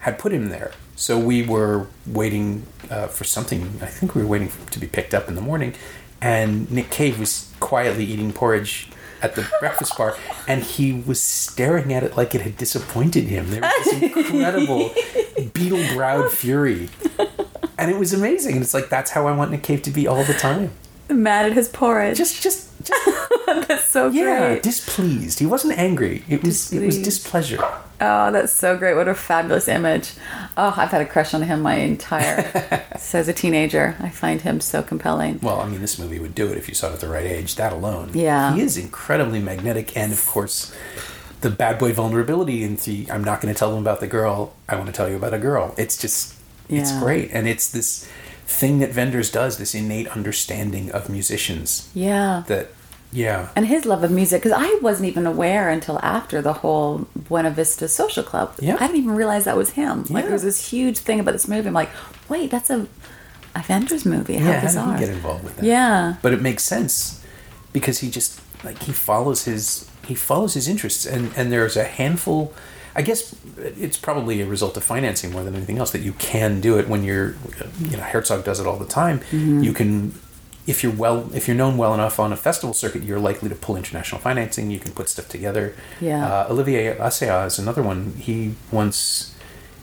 [0.00, 0.72] had put him there.
[1.02, 3.62] So we were waiting uh, for something.
[3.82, 5.74] I think we were waiting to be picked up in the morning,
[6.20, 8.86] and Nick Cave was quietly eating porridge
[9.20, 13.50] at the breakfast bar, and he was staring at it like it had disappointed him.
[13.50, 14.94] There was this incredible
[15.52, 16.88] beetle-browed fury,
[17.76, 18.52] and it was amazing.
[18.52, 20.70] And it's like that's how I want Nick Cave to be all the time.
[21.10, 22.16] Mad at his porridge.
[22.16, 22.71] Just, just
[23.46, 24.62] that's so yeah, great.
[24.62, 25.38] displeased.
[25.38, 26.24] He wasn't angry.
[26.28, 27.58] It was, it was displeasure.
[28.00, 28.96] Oh, that's so great.
[28.96, 30.12] What a fabulous image.
[30.56, 33.96] Oh, I've had a crush on him my entire so as a teenager.
[34.00, 35.38] I find him so compelling.
[35.40, 37.26] Well, I mean, this movie would do it if you saw it at the right
[37.26, 37.54] age.
[37.56, 38.10] That alone.
[38.14, 38.54] Yeah.
[38.54, 40.74] He is incredibly magnetic, and of course,
[41.42, 42.64] the bad boy vulnerability.
[42.64, 44.54] And the I'm not going to tell them about the girl.
[44.68, 45.74] I want to tell you about a girl.
[45.78, 46.34] It's just,
[46.68, 48.08] it's great, and it's this
[48.52, 49.58] thing that Wenders does.
[49.58, 51.88] This innate understanding of musicians.
[51.94, 52.44] Yeah.
[52.46, 52.68] That,
[53.14, 57.06] yeah, And his love of music, because I wasn't even aware until after the whole
[57.14, 58.54] Buena Vista Social Club.
[58.58, 58.76] Yeah.
[58.80, 60.04] I didn't even realize that was him.
[60.04, 60.20] Like Yeah.
[60.22, 61.68] there was this huge thing about this movie.
[61.68, 61.90] I'm like,
[62.30, 62.86] wait, that's a
[63.68, 64.36] Wenders movie.
[64.36, 64.60] How yeah.
[64.60, 64.86] How bizarre.
[64.96, 65.64] did he get involved with that?
[65.66, 66.14] Yeah.
[66.22, 67.22] but it makes sense
[67.74, 71.84] because he just like he follows his he follows his interests and and there's a
[71.84, 72.54] handful
[72.94, 76.60] i guess it's probably a result of financing more than anything else that you can
[76.60, 77.34] do it when you're
[77.90, 79.18] you know herzog does it all the time.
[79.18, 79.62] Mm-hmm.
[79.62, 80.14] you can
[80.66, 83.54] if you're well if you're known well enough on a festival circuit you're likely to
[83.54, 84.70] pull international financing.
[84.70, 85.74] You can put stuff together.
[86.00, 86.24] Yeah.
[86.26, 88.14] uh, olivier assayas is another one.
[88.18, 89.34] He once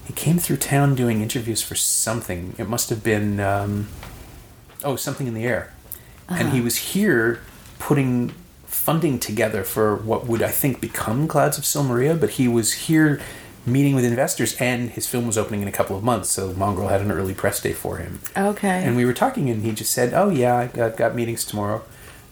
[0.05, 2.55] he came through town doing interviews for something.
[2.57, 3.87] It must have been um,
[4.83, 5.73] oh something in the air.
[6.29, 7.41] And he was here
[7.79, 8.33] putting
[8.79, 12.73] funding together for what would I think become Clouds of Sils Maria, but he was
[12.73, 13.21] here
[13.65, 16.87] meeting with investors, and his film was opening in a couple of months, so Mongrel
[16.87, 18.19] had an early press day for him.
[18.35, 18.83] Okay.
[18.83, 21.83] And we were talking, and he just said, "Oh yeah, I got, got meetings tomorrow."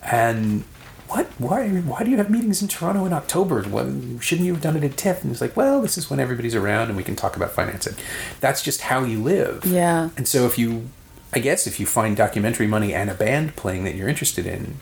[0.03, 0.63] And
[1.09, 1.27] what?
[1.37, 1.69] Why?
[1.69, 3.61] Why do you have meetings in Toronto in October?
[3.63, 3.87] What,
[4.21, 5.21] shouldn't you have done it at TIFF?
[5.21, 7.95] And he's like, "Well, this is when everybody's around, and we can talk about financing.
[8.39, 10.09] That's just how you live." Yeah.
[10.17, 10.89] And so, if you,
[11.33, 14.77] I guess, if you find documentary money and a band playing that you're interested in,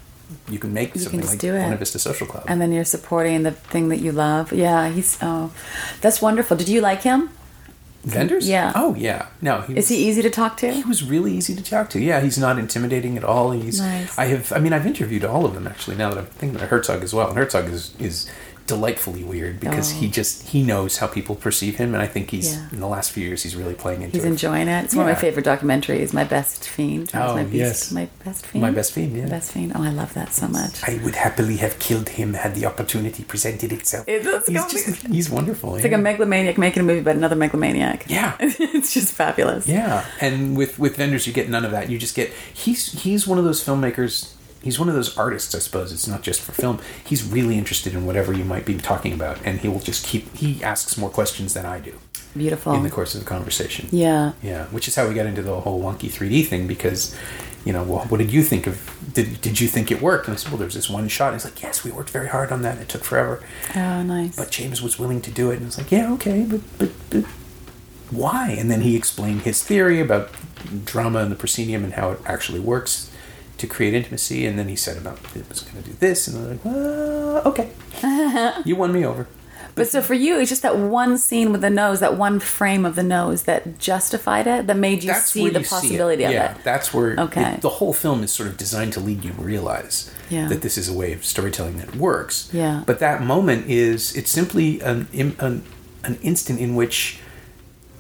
[0.50, 1.62] you can make You something can like do it.
[1.62, 2.44] Buena Vista Social Club.
[2.48, 4.52] and then you're supporting the thing that you love.
[4.54, 5.52] Yeah, he's oh,
[6.02, 6.56] that's wonderful.
[6.58, 7.30] Did you like him?
[8.14, 8.48] Wenders?
[8.48, 8.72] Yeah.
[8.76, 9.28] Oh yeah.
[9.42, 9.62] No.
[9.62, 10.72] He Is he easy to talk to?
[10.72, 12.00] He was really easy to talk to.
[12.00, 13.50] Yeah, he's not intimidating at all.
[13.52, 13.80] He's.
[13.82, 14.16] Nice.
[14.18, 14.54] I have.
[14.54, 15.96] I mean, I've interviewed all of them actually.
[15.96, 18.30] Now that I'm thinking about Herzog as well, and Herzog is is
[18.68, 19.98] delightfully weird because Oh.
[19.98, 22.66] he just he knows how people perceive him, and I think he's Yeah.
[22.72, 24.20] in the last few years he's really playing into it.
[24.20, 24.30] He's it.
[24.30, 24.86] enjoying it.
[24.86, 26.14] It's one of my favorite documentaries.
[26.14, 27.12] My best fiend.
[27.14, 27.92] Oh, my beast, yes.
[27.92, 28.62] My best fiend.
[28.62, 29.28] My Best Fiend, yeah.
[29.28, 29.72] Best fiend.
[29.76, 30.82] Oh, I love that so much.
[30.88, 34.06] I would happily have killed him had the opportunity presented itself.
[34.08, 35.76] It he's just he's wonderful.
[35.76, 38.06] It's like a megalomaniac making a movie about another megalomaniac.
[38.08, 38.36] Yeah.
[38.40, 39.68] it's just fabulous.
[39.68, 41.90] Yeah, and with with Wenders, you get none of that.
[41.90, 44.32] You just get he's he's one of those filmmakers.
[44.66, 45.94] He's one of those artists, I suppose.
[45.94, 46.80] It's not just for film.
[47.06, 50.36] He's really interested in whatever you might be talking about, and he will just keep.
[50.36, 51.94] He asks more questions than I do
[52.36, 52.74] Beautiful.
[52.74, 53.88] in the course of the conversation.
[53.92, 54.34] yeah.
[54.42, 57.16] Yeah, which is how we got into the whole wonky 3D thing because,
[57.64, 58.76] you know, well, what did you think of?
[59.14, 60.28] Did did you think it worked?
[60.28, 61.34] And I said, well, there's this one shot.
[61.34, 62.80] And he's like, yes, we worked very hard on that.
[62.80, 63.44] It took forever,
[63.76, 64.36] Oh, nice.
[64.36, 65.58] but James was willing to do it.
[65.60, 67.24] And it's like, yeah, okay, but but, but
[68.10, 68.50] why?
[68.60, 70.30] And then he explained his theory about
[70.86, 73.12] drama and the proscenium and how it actually works
[73.58, 74.46] to create intimacy.
[74.46, 77.42] And then he said about it was going to do this, and I'm like, well,
[77.48, 77.70] okay,
[78.66, 79.28] you won me over.
[79.76, 82.86] But so for you, it's just that one scene with the nose, that one frame
[82.86, 85.80] of the nose that justified it, that made you see the you see it.
[85.82, 86.64] possibility of yeah, it.
[86.64, 87.56] that's where Okay.
[87.56, 90.48] it- the whole film is sort of designed to lead you to realize Yeah.
[90.48, 92.48] that this is a way of storytelling that works.
[92.54, 92.84] Yeah.
[92.86, 95.64] But that moment is it's simply an an,
[96.06, 97.20] an instant in which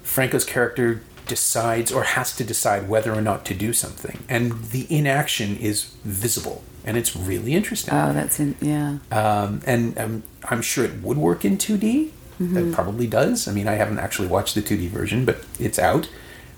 [0.02, 4.86] Franco's character decides or has to decide whether or not to do something, and the
[4.90, 7.94] inaction is visible, and it's really interesting.
[7.94, 8.98] Oh, that's in, yeah.
[9.12, 12.10] Um, and um, I'm sure it would work in 2D.
[12.40, 12.58] Mm-hmm.
[12.58, 13.48] It probably does.
[13.48, 16.10] I mean, I haven't actually watched the 2D version, but it's out.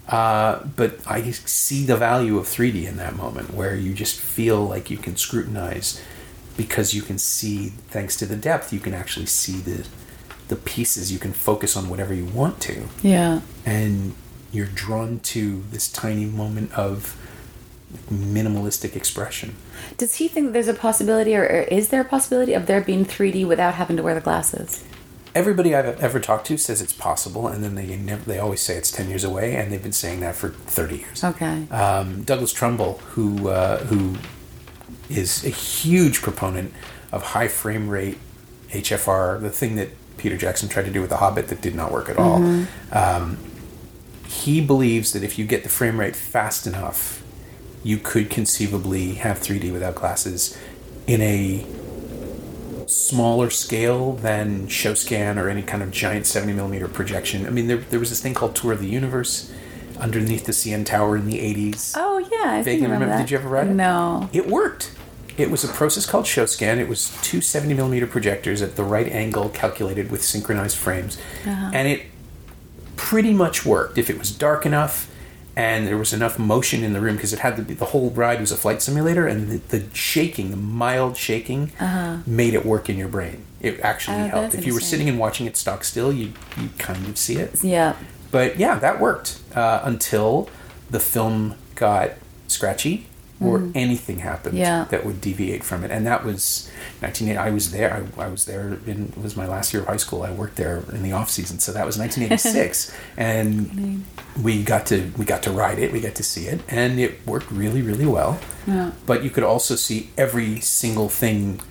[0.07, 4.65] Uh, but I see the value of 3D in that moment where you just feel
[4.65, 6.01] like you can scrutinize
[6.55, 9.85] because you can see, thanks to the depth, you can actually see the
[10.47, 11.11] the pieces.
[11.11, 13.41] You can focus on whatever you want to, Yeah.
[13.65, 14.15] and
[14.57, 17.15] you're drawn to this tiny moment of
[18.11, 19.55] minimalistic expression.
[19.97, 23.47] Does he think there's a possibility, or, is there a possibility of there being 3D
[23.47, 24.83] without having to wear the glasses?
[25.35, 28.75] Everybody I've ever talked to says it's possible, and then they never, they always say
[28.75, 31.23] it's ten years away, and they've been saying that for thirty years.
[31.23, 31.69] Okay.
[31.69, 34.15] Um, Douglas Trumbull, who uh, who
[35.11, 36.73] is a huge proponent
[37.11, 38.17] of high frame rate
[38.69, 41.91] HFR, the thing that Peter Jackson tried to do with The Hobbit that did not
[41.91, 42.37] work at all.
[42.91, 43.37] Um,
[44.27, 47.23] he believes that if you get the frame rate fast enough,
[47.83, 50.57] you could conceivably have 3D without glasses
[51.05, 51.65] in a
[52.87, 57.45] smaller scale than Showscan or any kind of giant 70 millimeter projection.
[57.45, 59.53] I mean, there, there was this thing called Tour of the Universe
[59.99, 61.93] underneath the CN Tower in the 80s.
[61.97, 63.17] Oh yeah, I think Vaguely remember.
[63.17, 63.73] Did you ever ride it?
[63.73, 64.29] No.
[64.33, 64.91] It worked.
[65.37, 66.77] It was a process called Showscan.
[66.77, 71.71] It was two 70 millimeter projectors at the right angle, calculated with synchronized frames, uh-huh.
[71.73, 72.07] and it
[72.97, 73.97] pretty much worked.
[73.97, 75.09] If it was dark enough
[75.55, 78.11] and there was enough motion in the room, because it had to be the whole
[78.11, 81.71] ride was a flight simulator, and the, the shaking, the mild shaking,
[82.27, 83.43] made it work in your brain.
[83.59, 84.53] It actually Oh, helped.
[84.53, 87.63] If you were sitting and watching it stock still, you you kind of see it.
[87.63, 87.95] Yeah.
[88.29, 90.47] But yeah, that worked uh, until
[90.91, 92.11] the film got
[92.47, 93.06] scratchy
[93.39, 93.71] or mm-hmm.
[93.75, 94.57] anything happened.
[94.57, 94.85] Yeah.
[94.85, 95.91] that would deviate from it.
[95.91, 96.69] And that was
[97.01, 97.37] 1980.
[97.37, 98.09] I was there.
[98.17, 98.79] I, I was there.
[98.85, 100.23] In, it was my last year of high school.
[100.23, 102.95] I worked there in the off season, so that was 1986.
[103.17, 104.05] and
[104.41, 105.91] we got to we got to ride it.
[105.91, 108.39] We got to see it, and it worked really really well.
[108.65, 108.91] Yeah.
[109.05, 111.61] But you could also see every single thing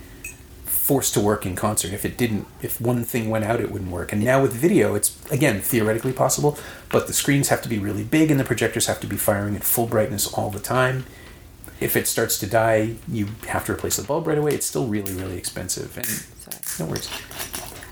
[0.87, 1.91] forced to work in concert.
[1.91, 4.13] If it didn't, if one thing went out, it wouldn't work.
[4.13, 6.57] And now with video, it's again theoretically possible,
[6.89, 9.57] but the screens have to be really big and the projectors have to be firing
[9.57, 11.05] at full brightness all the time.
[11.79, 14.53] If it starts to die, you have to replace the bulb right away.
[14.53, 15.95] It's still really, really expensive.
[15.97, 17.09] And no worries.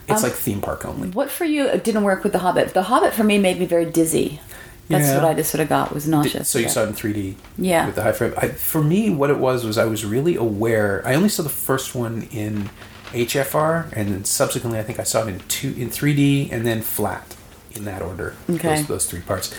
[0.07, 1.09] It's um, like theme park only.
[1.09, 2.73] What for you didn't work with The Hobbit?
[2.73, 4.39] The Hobbit for me made me very dizzy.
[4.87, 5.15] That's Yeah.
[5.15, 6.47] what I just sort of got was nauseous.
[6.47, 6.85] So you with saw it.
[6.85, 7.35] it in 3D.
[7.57, 7.85] Yeah.
[7.87, 8.33] With the high frame.
[8.37, 11.01] I, for me, what it was was I was really aware.
[11.05, 12.69] I only saw the first one in
[13.11, 16.81] HFR, and then subsequently, I think I saw it in two in 3D and then
[16.81, 17.35] flat
[17.71, 18.35] in that order.
[18.49, 18.75] Okay.
[18.77, 19.53] Those, those three parts.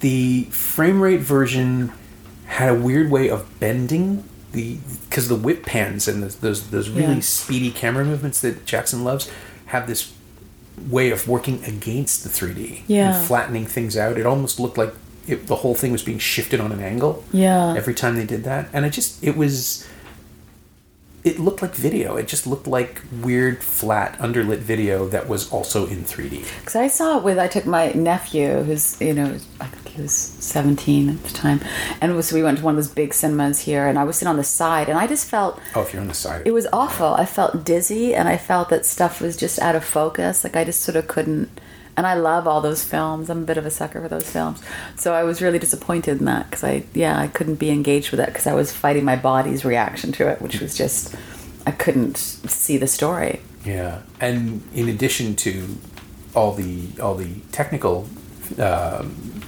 [0.00, 1.92] The frame rate version
[2.48, 4.78] had a weird way of bending the
[5.08, 7.20] because the whip pans and the, those those really Yeah.
[7.20, 9.30] speedy camera movements that Jackson loves
[9.66, 10.12] have this
[10.88, 13.16] way of working against the 3D Yeah.
[13.18, 14.16] and flattening things out.
[14.16, 14.94] It almost looked like
[15.26, 17.22] it, the whole thing was being shifted on an angle.
[17.32, 17.74] Yeah.
[17.76, 19.86] Every time they did that, and it just it was.
[21.28, 22.16] It looked like video.
[22.16, 26.46] It just looked like weird, flat, underlit video that was also in 3D.
[26.60, 30.00] Because I saw it with, I took my nephew, who's, you know, I think he
[30.00, 31.60] was 17 at the time,
[32.00, 34.30] and was, we went to one of those big cinemas here, and I was sitting
[34.30, 36.66] on the side, and I just felt, Oh, if you're on the side, it was
[36.72, 37.12] awful.
[37.14, 40.44] I felt dizzy, and I felt that stuff was just out of focus.
[40.44, 41.60] Like, I just sort of couldn't,
[41.98, 43.28] and I love all those films.
[43.28, 44.62] I'm a bit of a sucker for those films.
[44.96, 48.20] So I was really disappointed in that, because I, yeah, I couldn't be engaged with
[48.20, 51.14] it, because I was fighting my body's reaction to it, which was just,
[51.66, 53.40] I couldn't see the story.
[53.64, 55.52] Yeah, and in addition to
[56.34, 58.06] all the all the technical
[58.58, 59.42] um,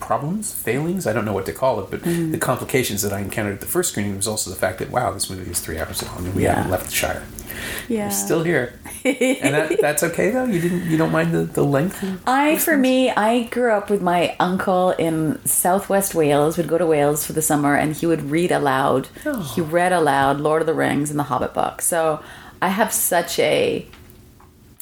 [0.00, 2.32] problems, failings, I don't know what to call it, but Mm-hmm.
[2.32, 5.12] the complications that I encountered at the first screening was also the fact that wow,
[5.12, 6.54] this movie is three hours long and we Yeah.
[6.56, 7.22] haven't left the Shire.
[7.88, 8.08] Yeah.
[8.10, 10.44] Still here, and that, that's okay though.
[10.44, 12.02] You didn't you don't mind the, the length.
[12.02, 16.56] of- I, for me, I grew up with my uncle in Southwest Wales.
[16.56, 19.08] Would go to Wales for the summer, and he would read aloud.
[19.26, 19.40] Oh.
[19.54, 21.82] He read aloud Lord of the Rings and the Hobbit book.
[21.82, 22.22] So
[22.60, 23.86] I have such a,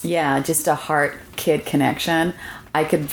[0.03, 2.35] yeah, just a heart kid connection.
[2.75, 3.09] I could,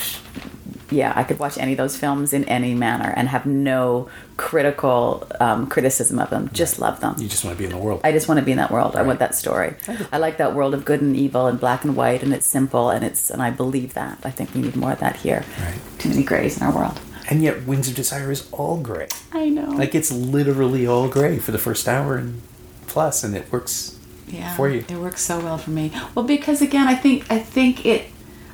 [0.89, 5.27] yeah, I could watch any of those films in any manner and have no critical
[5.39, 6.49] um, criticism of them.
[6.53, 7.15] Just love them.
[7.17, 8.01] You just want to be in the world.
[8.03, 8.95] I just want to be in that world.
[8.95, 9.75] I want that story.
[10.11, 12.89] I like that world of good and evil and black and white and it's simple
[12.89, 14.19] and it's and I believe that.
[14.23, 15.43] I think we need more of that here.
[15.61, 15.79] Right.
[15.99, 16.99] Too many grays in our world.
[17.29, 19.07] and yet, Wings of Desire is all gray.
[19.33, 19.69] I know.
[19.71, 22.41] Like it's literally all gray for the first hour and
[22.87, 24.85] plus, and it works yeah, for you.
[24.87, 25.91] It works so well for me.
[26.15, 28.05] Well, because again, I think I think it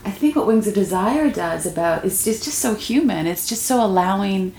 [0.06, 3.26] I think what Wings of Desire does about is just just so human.
[3.28, 4.54] It's just so allowing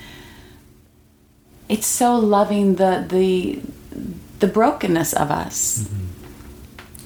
[1.69, 3.61] it's so loving the the
[4.41, 5.89] the brokenness of us.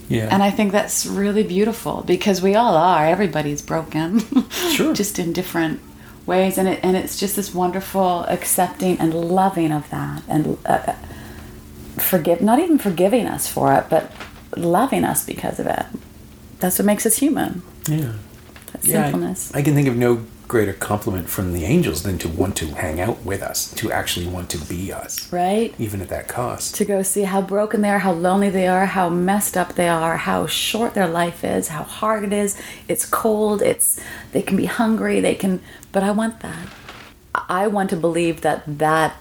[0.08, 3.04] Yeah, And I think that's really beautiful because we all are.
[3.06, 4.20] Everybody's broken.
[4.72, 4.94] Sure.
[4.94, 5.80] just in different
[6.24, 6.56] ways.
[6.56, 10.94] And it and it's just this wonderful accepting and loving of that and uh,
[11.98, 14.10] forgive not even forgiving us for it, but
[14.56, 15.84] loving us because of it.
[16.60, 17.62] That's what makes us human.
[17.88, 18.12] yeah.
[18.72, 22.28] That Yeah, I- I, can think of no greater compliment from the angels than to
[22.28, 25.74] want to hang out with us, to actually want to be us, right?
[25.78, 26.74] even at that cost.
[26.76, 29.88] to go see how broken they are, how lonely they are, how messed up they
[29.88, 32.56] are, how short their life is, how hard it is.
[32.88, 33.60] It's cold.
[33.62, 34.00] It's
[34.32, 35.20] they can be hungry.
[35.20, 35.60] They can,
[35.92, 36.66] but I want that.
[37.34, 39.16] I want to believe that that.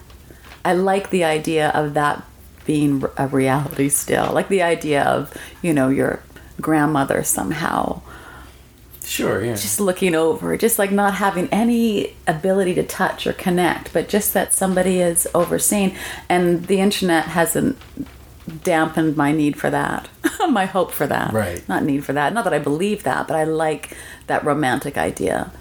[0.65, 2.23] I like the idea of that
[2.65, 4.31] being a reality still.
[4.33, 6.21] Like the idea of you know your
[6.59, 8.01] grandmother somehow
[9.07, 9.53] Sure, yeah.
[9.53, 14.33] just looking over, just like not having any ability to touch or connect, but just
[14.33, 15.95] that somebody is overseeing.
[16.27, 17.77] And the internet hasn't
[18.63, 20.09] dampened my need for that,
[20.49, 21.31] my hope for that.
[21.31, 21.67] Right.
[21.69, 22.33] Not need for that.
[22.33, 23.95] Not that I believe that, but I like
[24.27, 25.51] that romantic idea.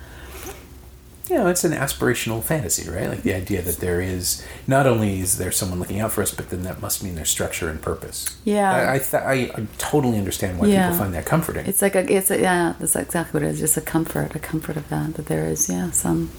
[1.28, 3.08] You know, it's an aspirational fantasy, right?
[3.08, 6.32] Like the idea that there is not only is there someone looking out for us,
[6.34, 8.36] but then that must mean there's structure and purpose.
[8.44, 8.70] Yeah.
[8.70, 10.84] I I, th- I, I totally understand why Yeah.
[10.90, 11.66] people find that comforting.
[11.66, 13.58] It's like a, it's a, yeah, that's exactly what it is.
[13.60, 16.30] Just a comfort, a comfort of that, that there is, yeah, some,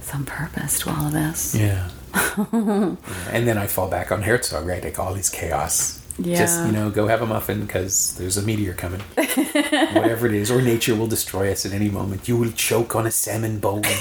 [0.00, 1.54] some purpose to all of this.
[1.54, 1.90] yeah.
[2.14, 2.96] Yeah.
[3.32, 4.82] And then I fall back on Herzog, right?
[4.84, 6.00] Like all these chaos.
[6.20, 9.00] Just you know, go have a muffin because there's a meteor coming.
[9.14, 12.28] Whatever it is, or nature will destroy us at any moment.
[12.28, 13.82] You will choke on a salmon bone.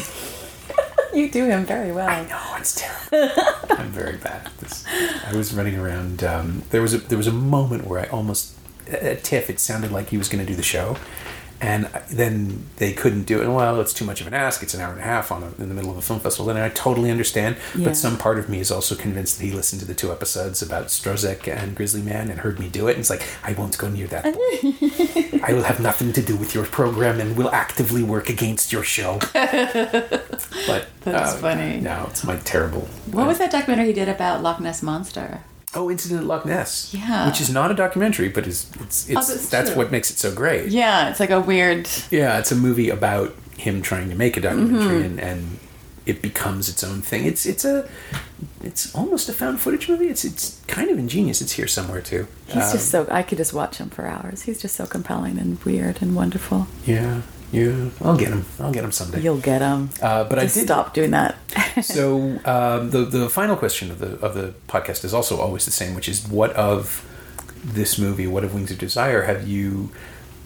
[1.14, 2.10] You do him very well.
[2.10, 3.32] I know it's terrible.
[3.70, 4.84] I'm very bad at this.
[5.28, 6.24] I was running around.
[6.24, 8.56] Um, there was a there was a moment where I almost
[8.88, 9.48] at TIFF.
[9.52, 10.98] It sounded like he was going to do the show,
[11.64, 13.48] and then they couldn't do it.
[13.48, 14.62] Well, it's too much of an ask.
[14.62, 16.50] It's an hour and a half on a, in the middle of a film festival.
[16.50, 17.56] And I totally understand.
[17.74, 17.86] Yeah.
[17.86, 20.62] But some part of me is also convinced that he listened to the two episodes
[20.62, 22.92] about Stroszek and Grizzly Man and heard me do it.
[22.92, 24.26] And it's like I won't go near that.
[25.42, 28.84] I will have nothing to do with your program and will actively work against your
[28.84, 29.20] show.
[30.66, 31.82] But That's uh, funny.
[31.82, 32.82] No, it's my terrible.
[33.12, 35.42] What was that documentary he did about Loch Ness Monster?
[35.76, 36.94] Oh, Incident at Loch Ness.
[36.94, 37.28] Yeah.
[37.28, 40.32] Which is not a documentary, but is it's it's that's that's, what makes it so
[40.34, 40.70] great.
[40.70, 41.90] Yeah, it's like a weird.
[42.12, 45.06] Yeah, it's a movie about him trying to make a documentary Mm-hmm.
[45.06, 45.60] and, and
[46.06, 47.26] it becomes its own thing.
[47.26, 47.88] It's it's a
[48.62, 50.08] it's almost a found footage movie.
[50.10, 51.42] It's it's kind of ingenious.
[51.42, 52.28] It's here somewhere too.
[52.48, 53.08] He's Um, just so.
[53.10, 54.42] I could just watch him for hours.
[54.44, 56.68] He's just so compelling and weird and wonderful.
[56.86, 57.22] yeah,
[57.54, 57.90] yeah.
[58.02, 58.46] I'll get them.
[58.60, 59.22] I'll get them someday.
[59.22, 59.90] You'll get them.
[60.02, 61.38] Uh, but I did stop doing that.
[61.84, 65.72] so um, the the final question of the of the podcast is also always the
[65.72, 67.08] same, which is what of
[67.64, 69.92] this movie, what of Wings of Desire, have you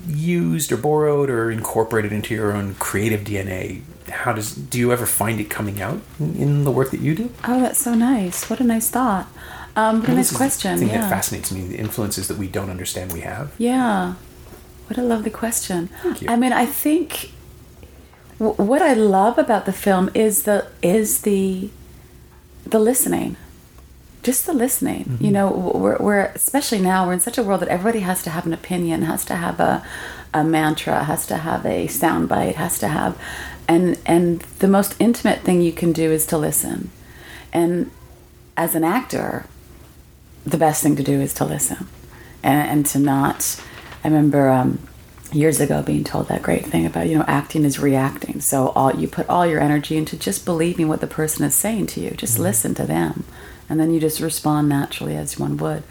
[0.08, 5.06] used or borrowed or incorporated into your own creative DNA, how does do you ever
[5.06, 7.30] find it coming out in, the work that you do?
[7.44, 8.50] Oh, that's so nice.
[8.50, 9.28] What a nice thought.
[9.76, 10.78] Um, what a nice is the question.
[10.78, 11.02] thing Yeah.
[11.02, 13.52] that fascinates me: the influences that we don't understand we have.
[13.58, 14.14] Yeah.
[14.88, 15.88] What a lovely question.
[16.02, 16.30] Thank you.
[16.30, 17.32] I mean, I think
[18.40, 21.70] w- what I love about the film is the is the
[22.66, 23.38] the listening.
[24.24, 25.06] Just the listening.
[25.06, 25.26] Mm-hmm.
[25.26, 28.30] You know, we're, we're especially now we're in such a world that everybody has to
[28.30, 29.86] have an opinion, has to have a
[30.34, 33.18] a mantra, has to have a soundbite, has to have
[33.68, 36.90] and and the most intimate thing you can do is to listen.
[37.52, 37.92] And
[38.56, 39.46] as an actor,
[40.46, 41.88] the best thing to do is to listen
[42.44, 43.62] and, and to not
[44.08, 44.80] i remember um,
[45.34, 48.40] years ago being told that great thing about you know acting is reacting.
[48.40, 51.88] So all you put all your energy into just believing what the person is saying
[51.88, 52.12] to you.
[52.12, 53.26] Just listen to them.
[53.70, 55.84] And then you just respond naturally as one would.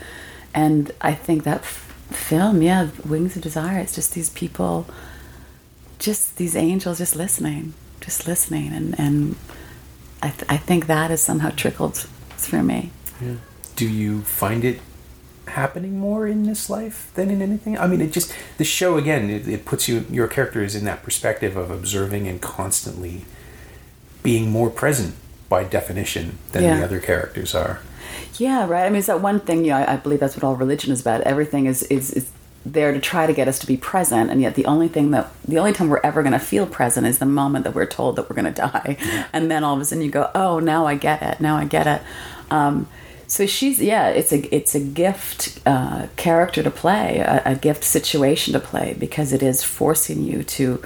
[0.55, 4.87] And i think that f- film yeah wings of desire it's just these people
[5.99, 8.73] just these angels just listening just listening.
[8.73, 9.37] And and
[10.23, 11.97] i, th- I think that has somehow trickled
[12.39, 12.91] through me.
[13.21, 13.35] Yeah.
[13.75, 14.81] Do you find it
[15.49, 17.79] happening more in this life than in anything?
[17.79, 19.31] I mean, it just the show again.
[19.31, 23.25] It, it puts you your character is in that perspective of observing and constantly
[24.23, 25.15] being more present
[25.49, 26.79] by definition than Yeah.
[26.79, 27.81] the other characters are.
[28.39, 28.85] Yeah, right.
[28.85, 29.65] I mean, it's that one thing.
[29.65, 31.21] You know, I, I believe that's what all religion is about.
[31.23, 32.31] Everything is is is
[32.65, 35.31] there to try to get us to be present, and yet the only thing that
[35.47, 38.17] the only time we're ever going to feel present is the moment that we're told
[38.17, 38.97] that we're going to die,
[39.33, 41.41] and then all of a sudden you go, "Oh, now I get it.
[41.41, 42.03] Now I get it."
[42.51, 42.89] Um,
[43.27, 47.85] so she's yeah, it's a it's a gift uh, character to play, a, a gift
[47.85, 50.83] situation to play because it is forcing you to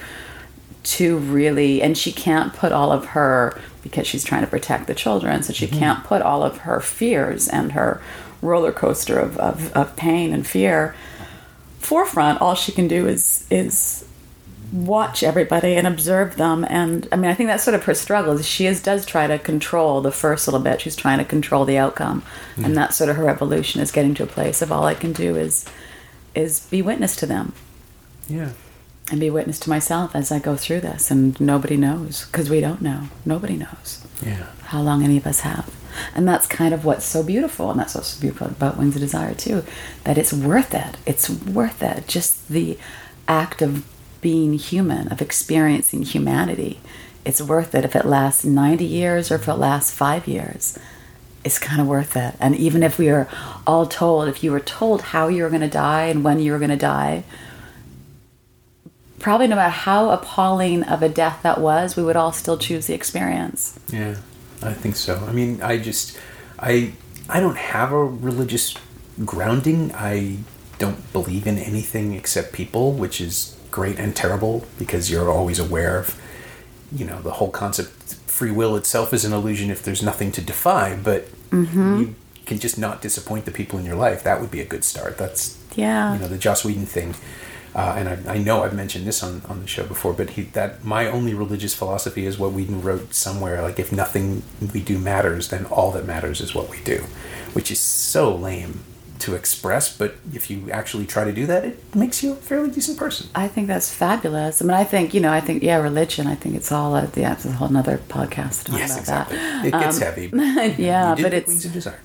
[0.83, 4.95] to really and she can't put all of her because she's trying to protect the
[4.95, 8.01] children so she can't put all of her fears and her
[8.41, 10.95] roller coaster of, of, of pain and fear
[11.79, 12.41] forefront.
[12.41, 14.05] All she can do is is
[14.71, 18.33] watch everybody and observe them and i mean i think that's sort of her struggle
[18.37, 21.65] is she is does try to control the first little bit she's trying to control
[21.65, 22.23] the outcome
[22.55, 22.73] and mm-hmm.
[22.75, 25.35] that's sort of her evolution is getting to a place of all i can do
[25.35, 25.65] is
[26.35, 27.53] is be witness to them
[28.27, 28.51] Yeah.
[29.09, 31.11] and be witness to myself as I go through this.
[31.11, 33.09] And nobody knows because we don't know.
[33.25, 34.45] Nobody knows Yeah.
[34.65, 35.69] how long any of us have.
[36.15, 37.69] And that's kind of what's so beautiful.
[37.69, 39.63] And that's what's so beautiful about Wings of Desire, too.
[40.05, 40.95] That it's worth it.
[41.05, 42.07] It's worth it.
[42.07, 42.77] Just the
[43.27, 43.85] act of
[44.21, 46.79] being human, of experiencing humanity.
[47.25, 50.77] It's worth it if it lasts 90 years or if it lasts five years.
[51.43, 52.35] It's kind of worth it.
[52.39, 53.27] And even if we are
[53.65, 56.51] all told, if you were told how you were going to die and when you
[56.51, 57.23] were going to die,
[59.19, 62.87] probably no matter how appalling of a death that was, we would all still choose
[62.87, 63.79] the experience.
[63.91, 64.17] Yeah,
[64.61, 65.15] I think so.
[65.27, 66.17] I mean, I just,
[66.59, 66.93] I,
[67.29, 68.75] I don't have a religious
[69.25, 69.91] grounding.
[69.93, 70.37] I
[70.79, 75.97] don't believe in anything except people, which is great and terrible because you're always aware
[75.97, 76.19] of,
[76.91, 77.89] you know, the whole concept.
[78.27, 82.15] Free will itself is an illusion if there's nothing to defy, but you
[82.45, 84.23] can just not disappoint the people in your life.
[84.23, 85.17] That would be a good start.
[85.17, 86.13] That's Yeah.
[86.13, 87.15] you know the Joss Whedon thing,
[87.75, 90.43] uh, and I, I know I've mentioned this on, on the show before, but he
[90.53, 93.61] that my only religious philosophy is what Whedon wrote somewhere.
[93.61, 94.43] Like if nothing
[94.73, 97.03] we do matters, then all that matters is what we do,
[97.53, 98.83] which is so lame
[99.21, 99.95] to express.
[99.95, 103.27] But if you actually try to do that, it makes you a fairly decent person.
[103.35, 104.61] I think that's fabulous.
[104.61, 107.09] I mean, I think, you know, I think, yeah, religion, I think it's all, a,
[107.15, 109.37] yeah, it's a whole nother podcast to yes, exactly.
[109.37, 109.65] that.
[109.65, 110.27] It gets Um, heavy.
[110.31, 111.99] But yeah, but it's, Wings of Desire.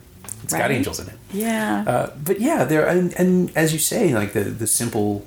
[0.45, 1.15] It's got angels in it.
[1.33, 1.85] yeah.
[1.87, 5.27] Uh, but yeah, there and, and as you say, like the the simple,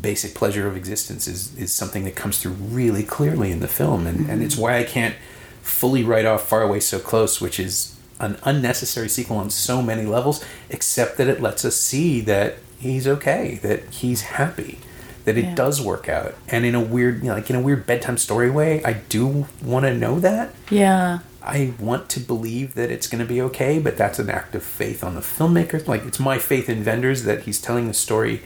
[0.00, 4.06] basic pleasure of existence is is something that comes through really clearly in the film,
[4.06, 5.16] and and it's why I can't
[5.62, 10.44] fully write off Faraway So Close, which is an unnecessary sequel on so many levels,
[10.70, 14.78] except that it lets us see that he's okay, that he's happy.
[15.24, 15.54] That it Yeah.
[15.56, 18.48] does work out, and in a weird, you know, like in a weird bedtime story
[18.48, 20.54] way, I do want to know that.
[20.70, 21.18] yeah.
[21.48, 24.64] I want to believe that it's going to be okay, but that's an act of
[24.64, 25.86] faith on the filmmaker.
[25.86, 28.42] Like it's my faith in Wenders that he's telling the story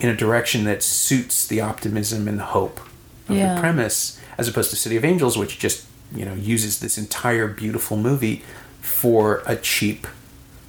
[0.00, 2.80] in a direction that suits the optimism and the hope
[3.28, 3.54] of Yeah.
[3.54, 5.84] the premise, as opposed to City of Angels, which just
[6.14, 8.42] you know uses this entire beautiful movie
[8.86, 10.06] for a cheap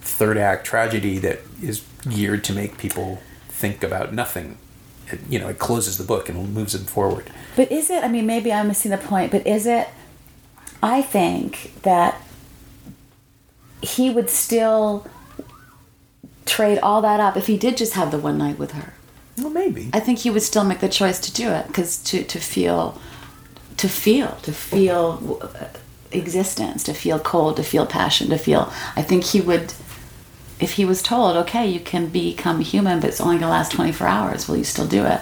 [0.01, 4.57] third act tragedy that is geared to make people think about nothing.
[5.11, 7.29] It, you know, it closes the book and moves them forward.
[7.55, 9.87] But is it, I mean, maybe I'm missing the point, but is it,
[10.81, 12.21] I think that
[13.81, 15.07] he would still
[16.45, 18.93] trade all that up if he did just have the one night with her.
[19.37, 19.91] Well, maybe.
[19.93, 22.99] I think he would still make the choice to do it because to, to feel,
[23.77, 25.65] to feel, to feel uh,
[26.11, 28.71] existence, to feel cold, to feel passion, to feel.
[28.95, 29.73] I think he would,
[30.59, 33.71] if he was told, okay, you can become human, but it's only going to last
[33.71, 35.21] 24 hours, will you still do it?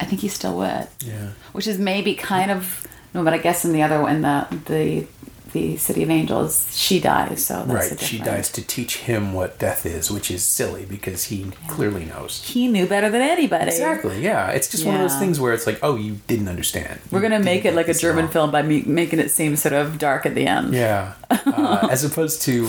[0.00, 0.88] I think he still would.
[1.00, 1.30] Yeah.
[1.52, 5.06] Which is maybe kind of no, but I guess in the other in the the
[5.52, 7.44] the City of Angels, she dies.
[7.46, 8.00] So that's right.
[8.00, 12.42] She dies to teach him what death is, which is silly because he clearly knows.
[12.44, 13.70] He knew better than anybody.
[13.70, 14.20] Exactly.
[14.22, 14.50] Yeah.
[14.50, 17.00] It's just one of those things where it's like, oh, you didn't understand.
[17.10, 18.32] We're gonna You make it like a German wrong.
[18.32, 20.74] film by me- making it seem sort of dark at the end.
[20.74, 22.68] Yeah, uh, as opposed to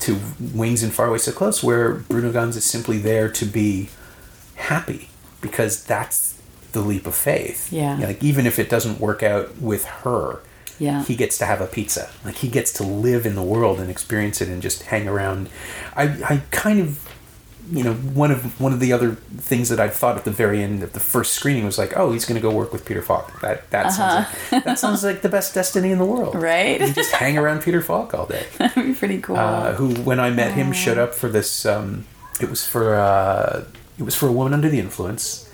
[0.00, 0.16] to
[0.54, 3.88] Wings and Faraway So Close, where Bruno Ganz is simply there to be
[4.54, 5.08] happy
[5.40, 6.40] because that's
[6.72, 7.72] the leap of faith.
[7.72, 7.96] Yeah.
[7.96, 10.40] like even if it doesn't work out with her,
[10.78, 11.04] Yeah.
[11.04, 12.08] he gets to have a pizza.
[12.24, 15.48] Like he gets to live in the world and experience it and just hang around.
[15.96, 17.04] I I kind of.
[17.70, 20.62] You know, one of one of the other things that I thought at the very
[20.62, 23.02] end of the first screening was like, "Oh, he's going to go work with Peter
[23.02, 26.44] Falk." That that sounds like, that sounds like the best destiny in the world, Uh-huh.
[26.44, 26.80] Right?
[26.80, 28.46] You just hang around Peter Falk all day.
[28.58, 29.36] That'd be pretty cool.
[29.36, 31.66] Uh, who, when I met him, showed up for this.
[31.66, 32.06] Um,
[32.40, 33.64] it was for uh,
[33.98, 35.47] it was for a woman under the influence,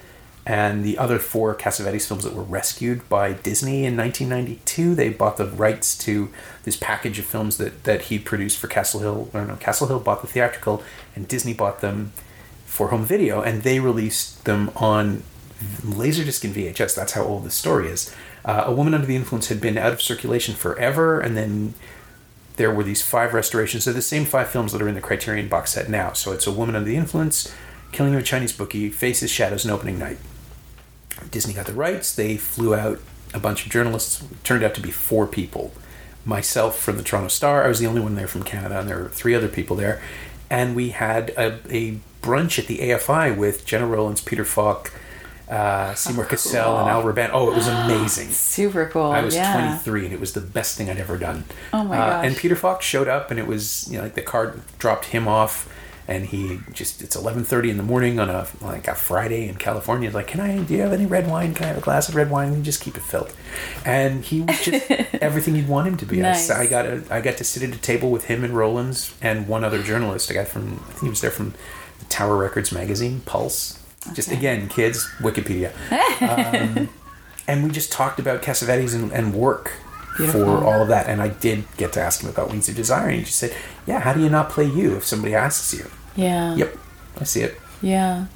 [0.46, 4.94] and the other four Cassavetes films that were rescued by Disney in 1992.
[4.94, 6.30] They bought the rights to
[6.64, 9.30] this package of films that that he produced for Castle Hill.
[9.32, 10.82] Or no, Castle Hill bought the theatrical,
[11.16, 12.12] and Disney bought them
[12.66, 15.22] for home video, and they released them on
[15.82, 16.94] Laserdisc and VHS.
[16.94, 18.14] That's how old this story is.
[18.44, 21.74] Uh, a Woman Under the Influence had been out of circulation forever, and then
[22.56, 23.84] there were these five restorations.
[23.84, 26.12] They're the same five films that are in the Criterion box set now.
[26.12, 27.52] So it's A Woman Under the Influence,
[27.92, 30.18] Killing of a Chinese Bookie, Faces, Shadows, and Opening Night.
[31.30, 32.14] Disney got the rights.
[32.14, 33.00] They flew out
[33.32, 34.22] a bunch of journalists.
[34.22, 35.72] It turned out to be four people.
[36.24, 37.64] Myself from the Toronto Star.
[37.64, 40.00] I was the only one there from Canada, and there were three other people there.
[40.48, 44.92] And we had a, a brunch at the AFI with Gena Rowlands, Peter Falk,
[45.48, 47.30] uh, Seymour Cassel, and Al Ruban.
[47.32, 48.28] Oh, it was amazing.
[48.30, 49.12] Super cool.
[49.12, 49.52] I was yeah.
[49.52, 51.44] 23 and it was the best thing I'd ever done.
[51.72, 52.26] Oh my uh, gosh.
[52.26, 55.28] And Peter Falk showed up and it was you know like the card dropped him
[55.28, 55.68] off
[56.06, 60.08] and he just it's 11:30 in the morning on a like a Friday in California.
[60.08, 60.58] He's like, "Can I?
[60.62, 61.54] Do you have any red wine?
[61.54, 63.32] Can I have a glass of red wine?" And you just keep it filled.
[63.84, 64.90] And he was just
[65.20, 66.20] everything you'd want him to be.
[66.20, 66.50] Nice.
[66.50, 69.48] I, got a, I got to sit at a table with him and Rowlands and
[69.48, 70.30] one other journalist.
[70.30, 71.54] A guy from I think he was there from
[72.00, 73.78] the Tower Records magazine, Pulse.
[74.12, 74.36] Just Okay.
[74.36, 75.72] again, kids, Wikipedia
[76.20, 76.90] Um,
[77.48, 79.72] and we just talked about Cassavetes and, and work
[80.16, 80.44] Beautiful.
[80.44, 81.06] for all of that.
[81.08, 83.54] And I did get to ask him about Wings of Desire, and he just said,
[83.86, 86.54] "Yeah, how do you not play you if somebody asks you?" Yeah.
[86.54, 86.76] Yep,
[87.20, 87.60] I see it.
[87.82, 88.26] Yeah.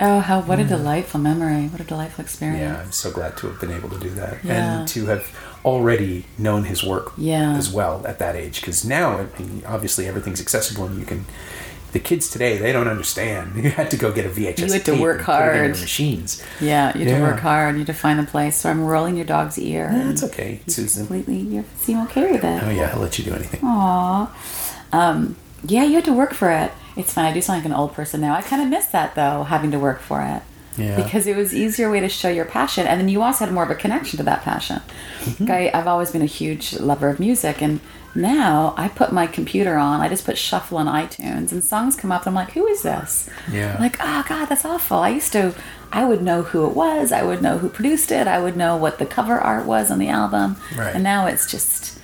[0.00, 1.68] Oh, how what a delightful memory!
[1.68, 2.60] What a delightful experience.
[2.60, 4.80] Yeah, I'm so glad to have been able to do that Yeah.
[4.80, 5.26] and to have
[5.64, 7.52] already known his work Yeah.
[7.54, 8.60] as well at that age.
[8.60, 11.26] Because now, I mean, obviously, everything's accessible, and you can.
[11.94, 13.54] The kids today, they don't understand.
[13.64, 14.66] You had to go get a VHS.
[14.66, 15.70] You had to work hard.
[15.70, 16.42] machines.
[16.60, 17.18] Yeah, you had Yeah.
[17.18, 17.74] to work hard.
[17.76, 18.56] You had to find the place.
[18.58, 19.88] So I'm rolling your dog's ear.
[20.10, 21.06] It's okay, Susan.
[21.06, 22.62] Completely, you seem okay with it.
[22.64, 23.60] Oh yeah, I'll let you do anything.
[23.62, 24.28] Aw.
[24.92, 25.36] Um,
[25.66, 26.72] yeah, you had to work for it.
[26.96, 27.26] It's fine.
[27.26, 28.34] I do sound like an old person now.
[28.34, 30.42] I kind of miss that though, having to work for it.
[30.76, 30.96] Yeah.
[30.96, 33.62] Because it was easier way to show your passion, and then you also had more
[33.62, 34.80] of a connection to that passion.
[35.20, 35.44] Mm-hmm.
[35.46, 37.78] Like, I, I've always been a huge lover of music, and
[38.14, 40.00] now I put my computer on.
[40.00, 42.22] I just put shuffle on iTunes, and songs come up.
[42.26, 43.28] And I'm like, who is this?
[43.50, 43.74] Yeah.
[43.74, 44.98] I'm like, oh god, that's awful.
[44.98, 45.54] I used to.
[45.92, 47.12] I would know who it was.
[47.12, 48.26] I would know who produced it.
[48.26, 50.56] I would know what the cover art was on the album.
[50.76, 50.92] Right.
[50.94, 52.00] And now it's just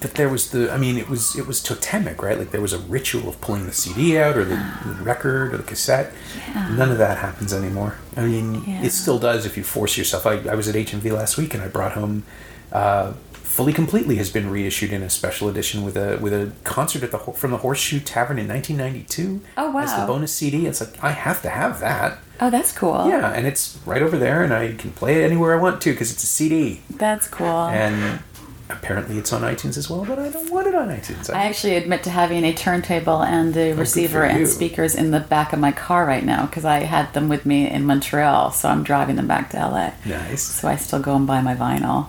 [0.00, 2.38] But there was the, I mean, it was it was totemic, right?
[2.38, 4.54] Like there was a ritual of pulling the CD out or the,
[4.86, 6.12] the record or the cassette.
[6.48, 6.68] Yeah.
[6.76, 7.96] None of that happens anymore.
[8.16, 8.82] I mean, Yeah.
[8.84, 10.26] it still does if you force yourself.
[10.26, 12.22] I, I was at HMV last week and I brought home.
[12.70, 13.14] Uh,
[13.54, 17.12] Fully completely has been reissued in a special edition with a with a concert at
[17.12, 19.42] the from the Horseshoe Tavern in 1992.
[19.56, 19.80] Oh, wow!
[19.80, 22.18] As the bonus CD, it's like I have to have that.
[22.40, 23.08] oh, that's cool.
[23.08, 25.92] Yeah, and it's right over there, and I can play it anywhere I want to
[25.92, 26.80] because it's a CD.
[26.90, 27.46] That's cool.
[27.46, 28.24] And
[28.70, 31.32] apparently, it's on iTunes as well, but I don't want it on iTunes.
[31.32, 35.12] I actually admit to having a turntable and a oh, receiver for and speakers in
[35.12, 38.50] the back of my car right now because I had them with me in Montreal,
[38.50, 39.92] so I'm driving them back to LA.
[40.04, 40.42] Nice.
[40.42, 42.08] So I still go and buy my vinyl.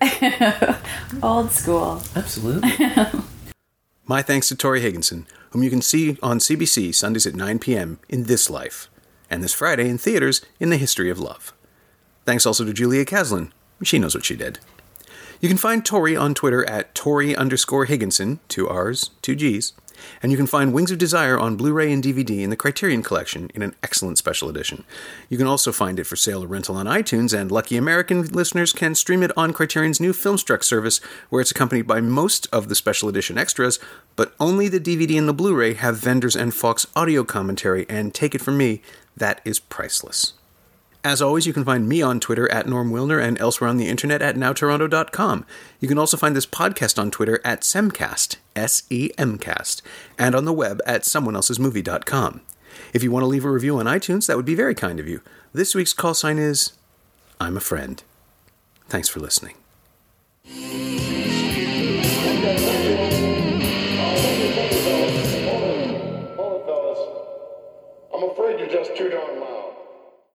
[0.00, 1.22] Good for you.
[1.22, 2.02] Old school.
[2.14, 2.72] Absolutely.
[4.06, 7.98] My thanks to Tori Higginson, whom you can see on CBC Sundays at 9 p.m.
[8.08, 8.88] in This Life,
[9.28, 11.52] and this Friday in theaters in The History of Love.
[12.24, 13.50] Thanks also to Julia Caslin.
[13.82, 14.58] She knows what she did.
[15.40, 19.72] You can find Tori on Twitter at Tori underscore Higginson, two R's, two G's,
[20.22, 23.02] and you can find Wings of Desire on Blu ray and DVD in the Criterion
[23.02, 24.84] Collection in an excellent special edition.
[25.28, 28.72] You can also find it for sale or rental on iTunes, and lucky American listeners
[28.72, 30.98] can stream it on Criterion's new Filmstruck service,
[31.30, 33.78] where it's accompanied by most of the special edition extras,
[34.14, 38.12] but only the DVD and the Blu ray have Wenders and Falk audio commentary, and
[38.12, 38.82] take it from me,
[39.16, 40.34] that is priceless.
[41.06, 43.88] As always, you can find me on Twitter at Norm Wilner and elsewhere on the
[43.88, 45.46] internet at nowtoronto.com.
[45.78, 49.82] You can also find this podcast on Twitter at Semcast, SEMcast,
[50.18, 52.40] and on the web at someoneelsesmovie.com.
[52.92, 55.08] If you want to leave a review on iTunes, that would be very kind of
[55.08, 55.20] you.
[55.52, 56.72] This week's call sign is
[57.40, 58.02] I'm a friend.
[58.88, 59.54] Thanks for listening.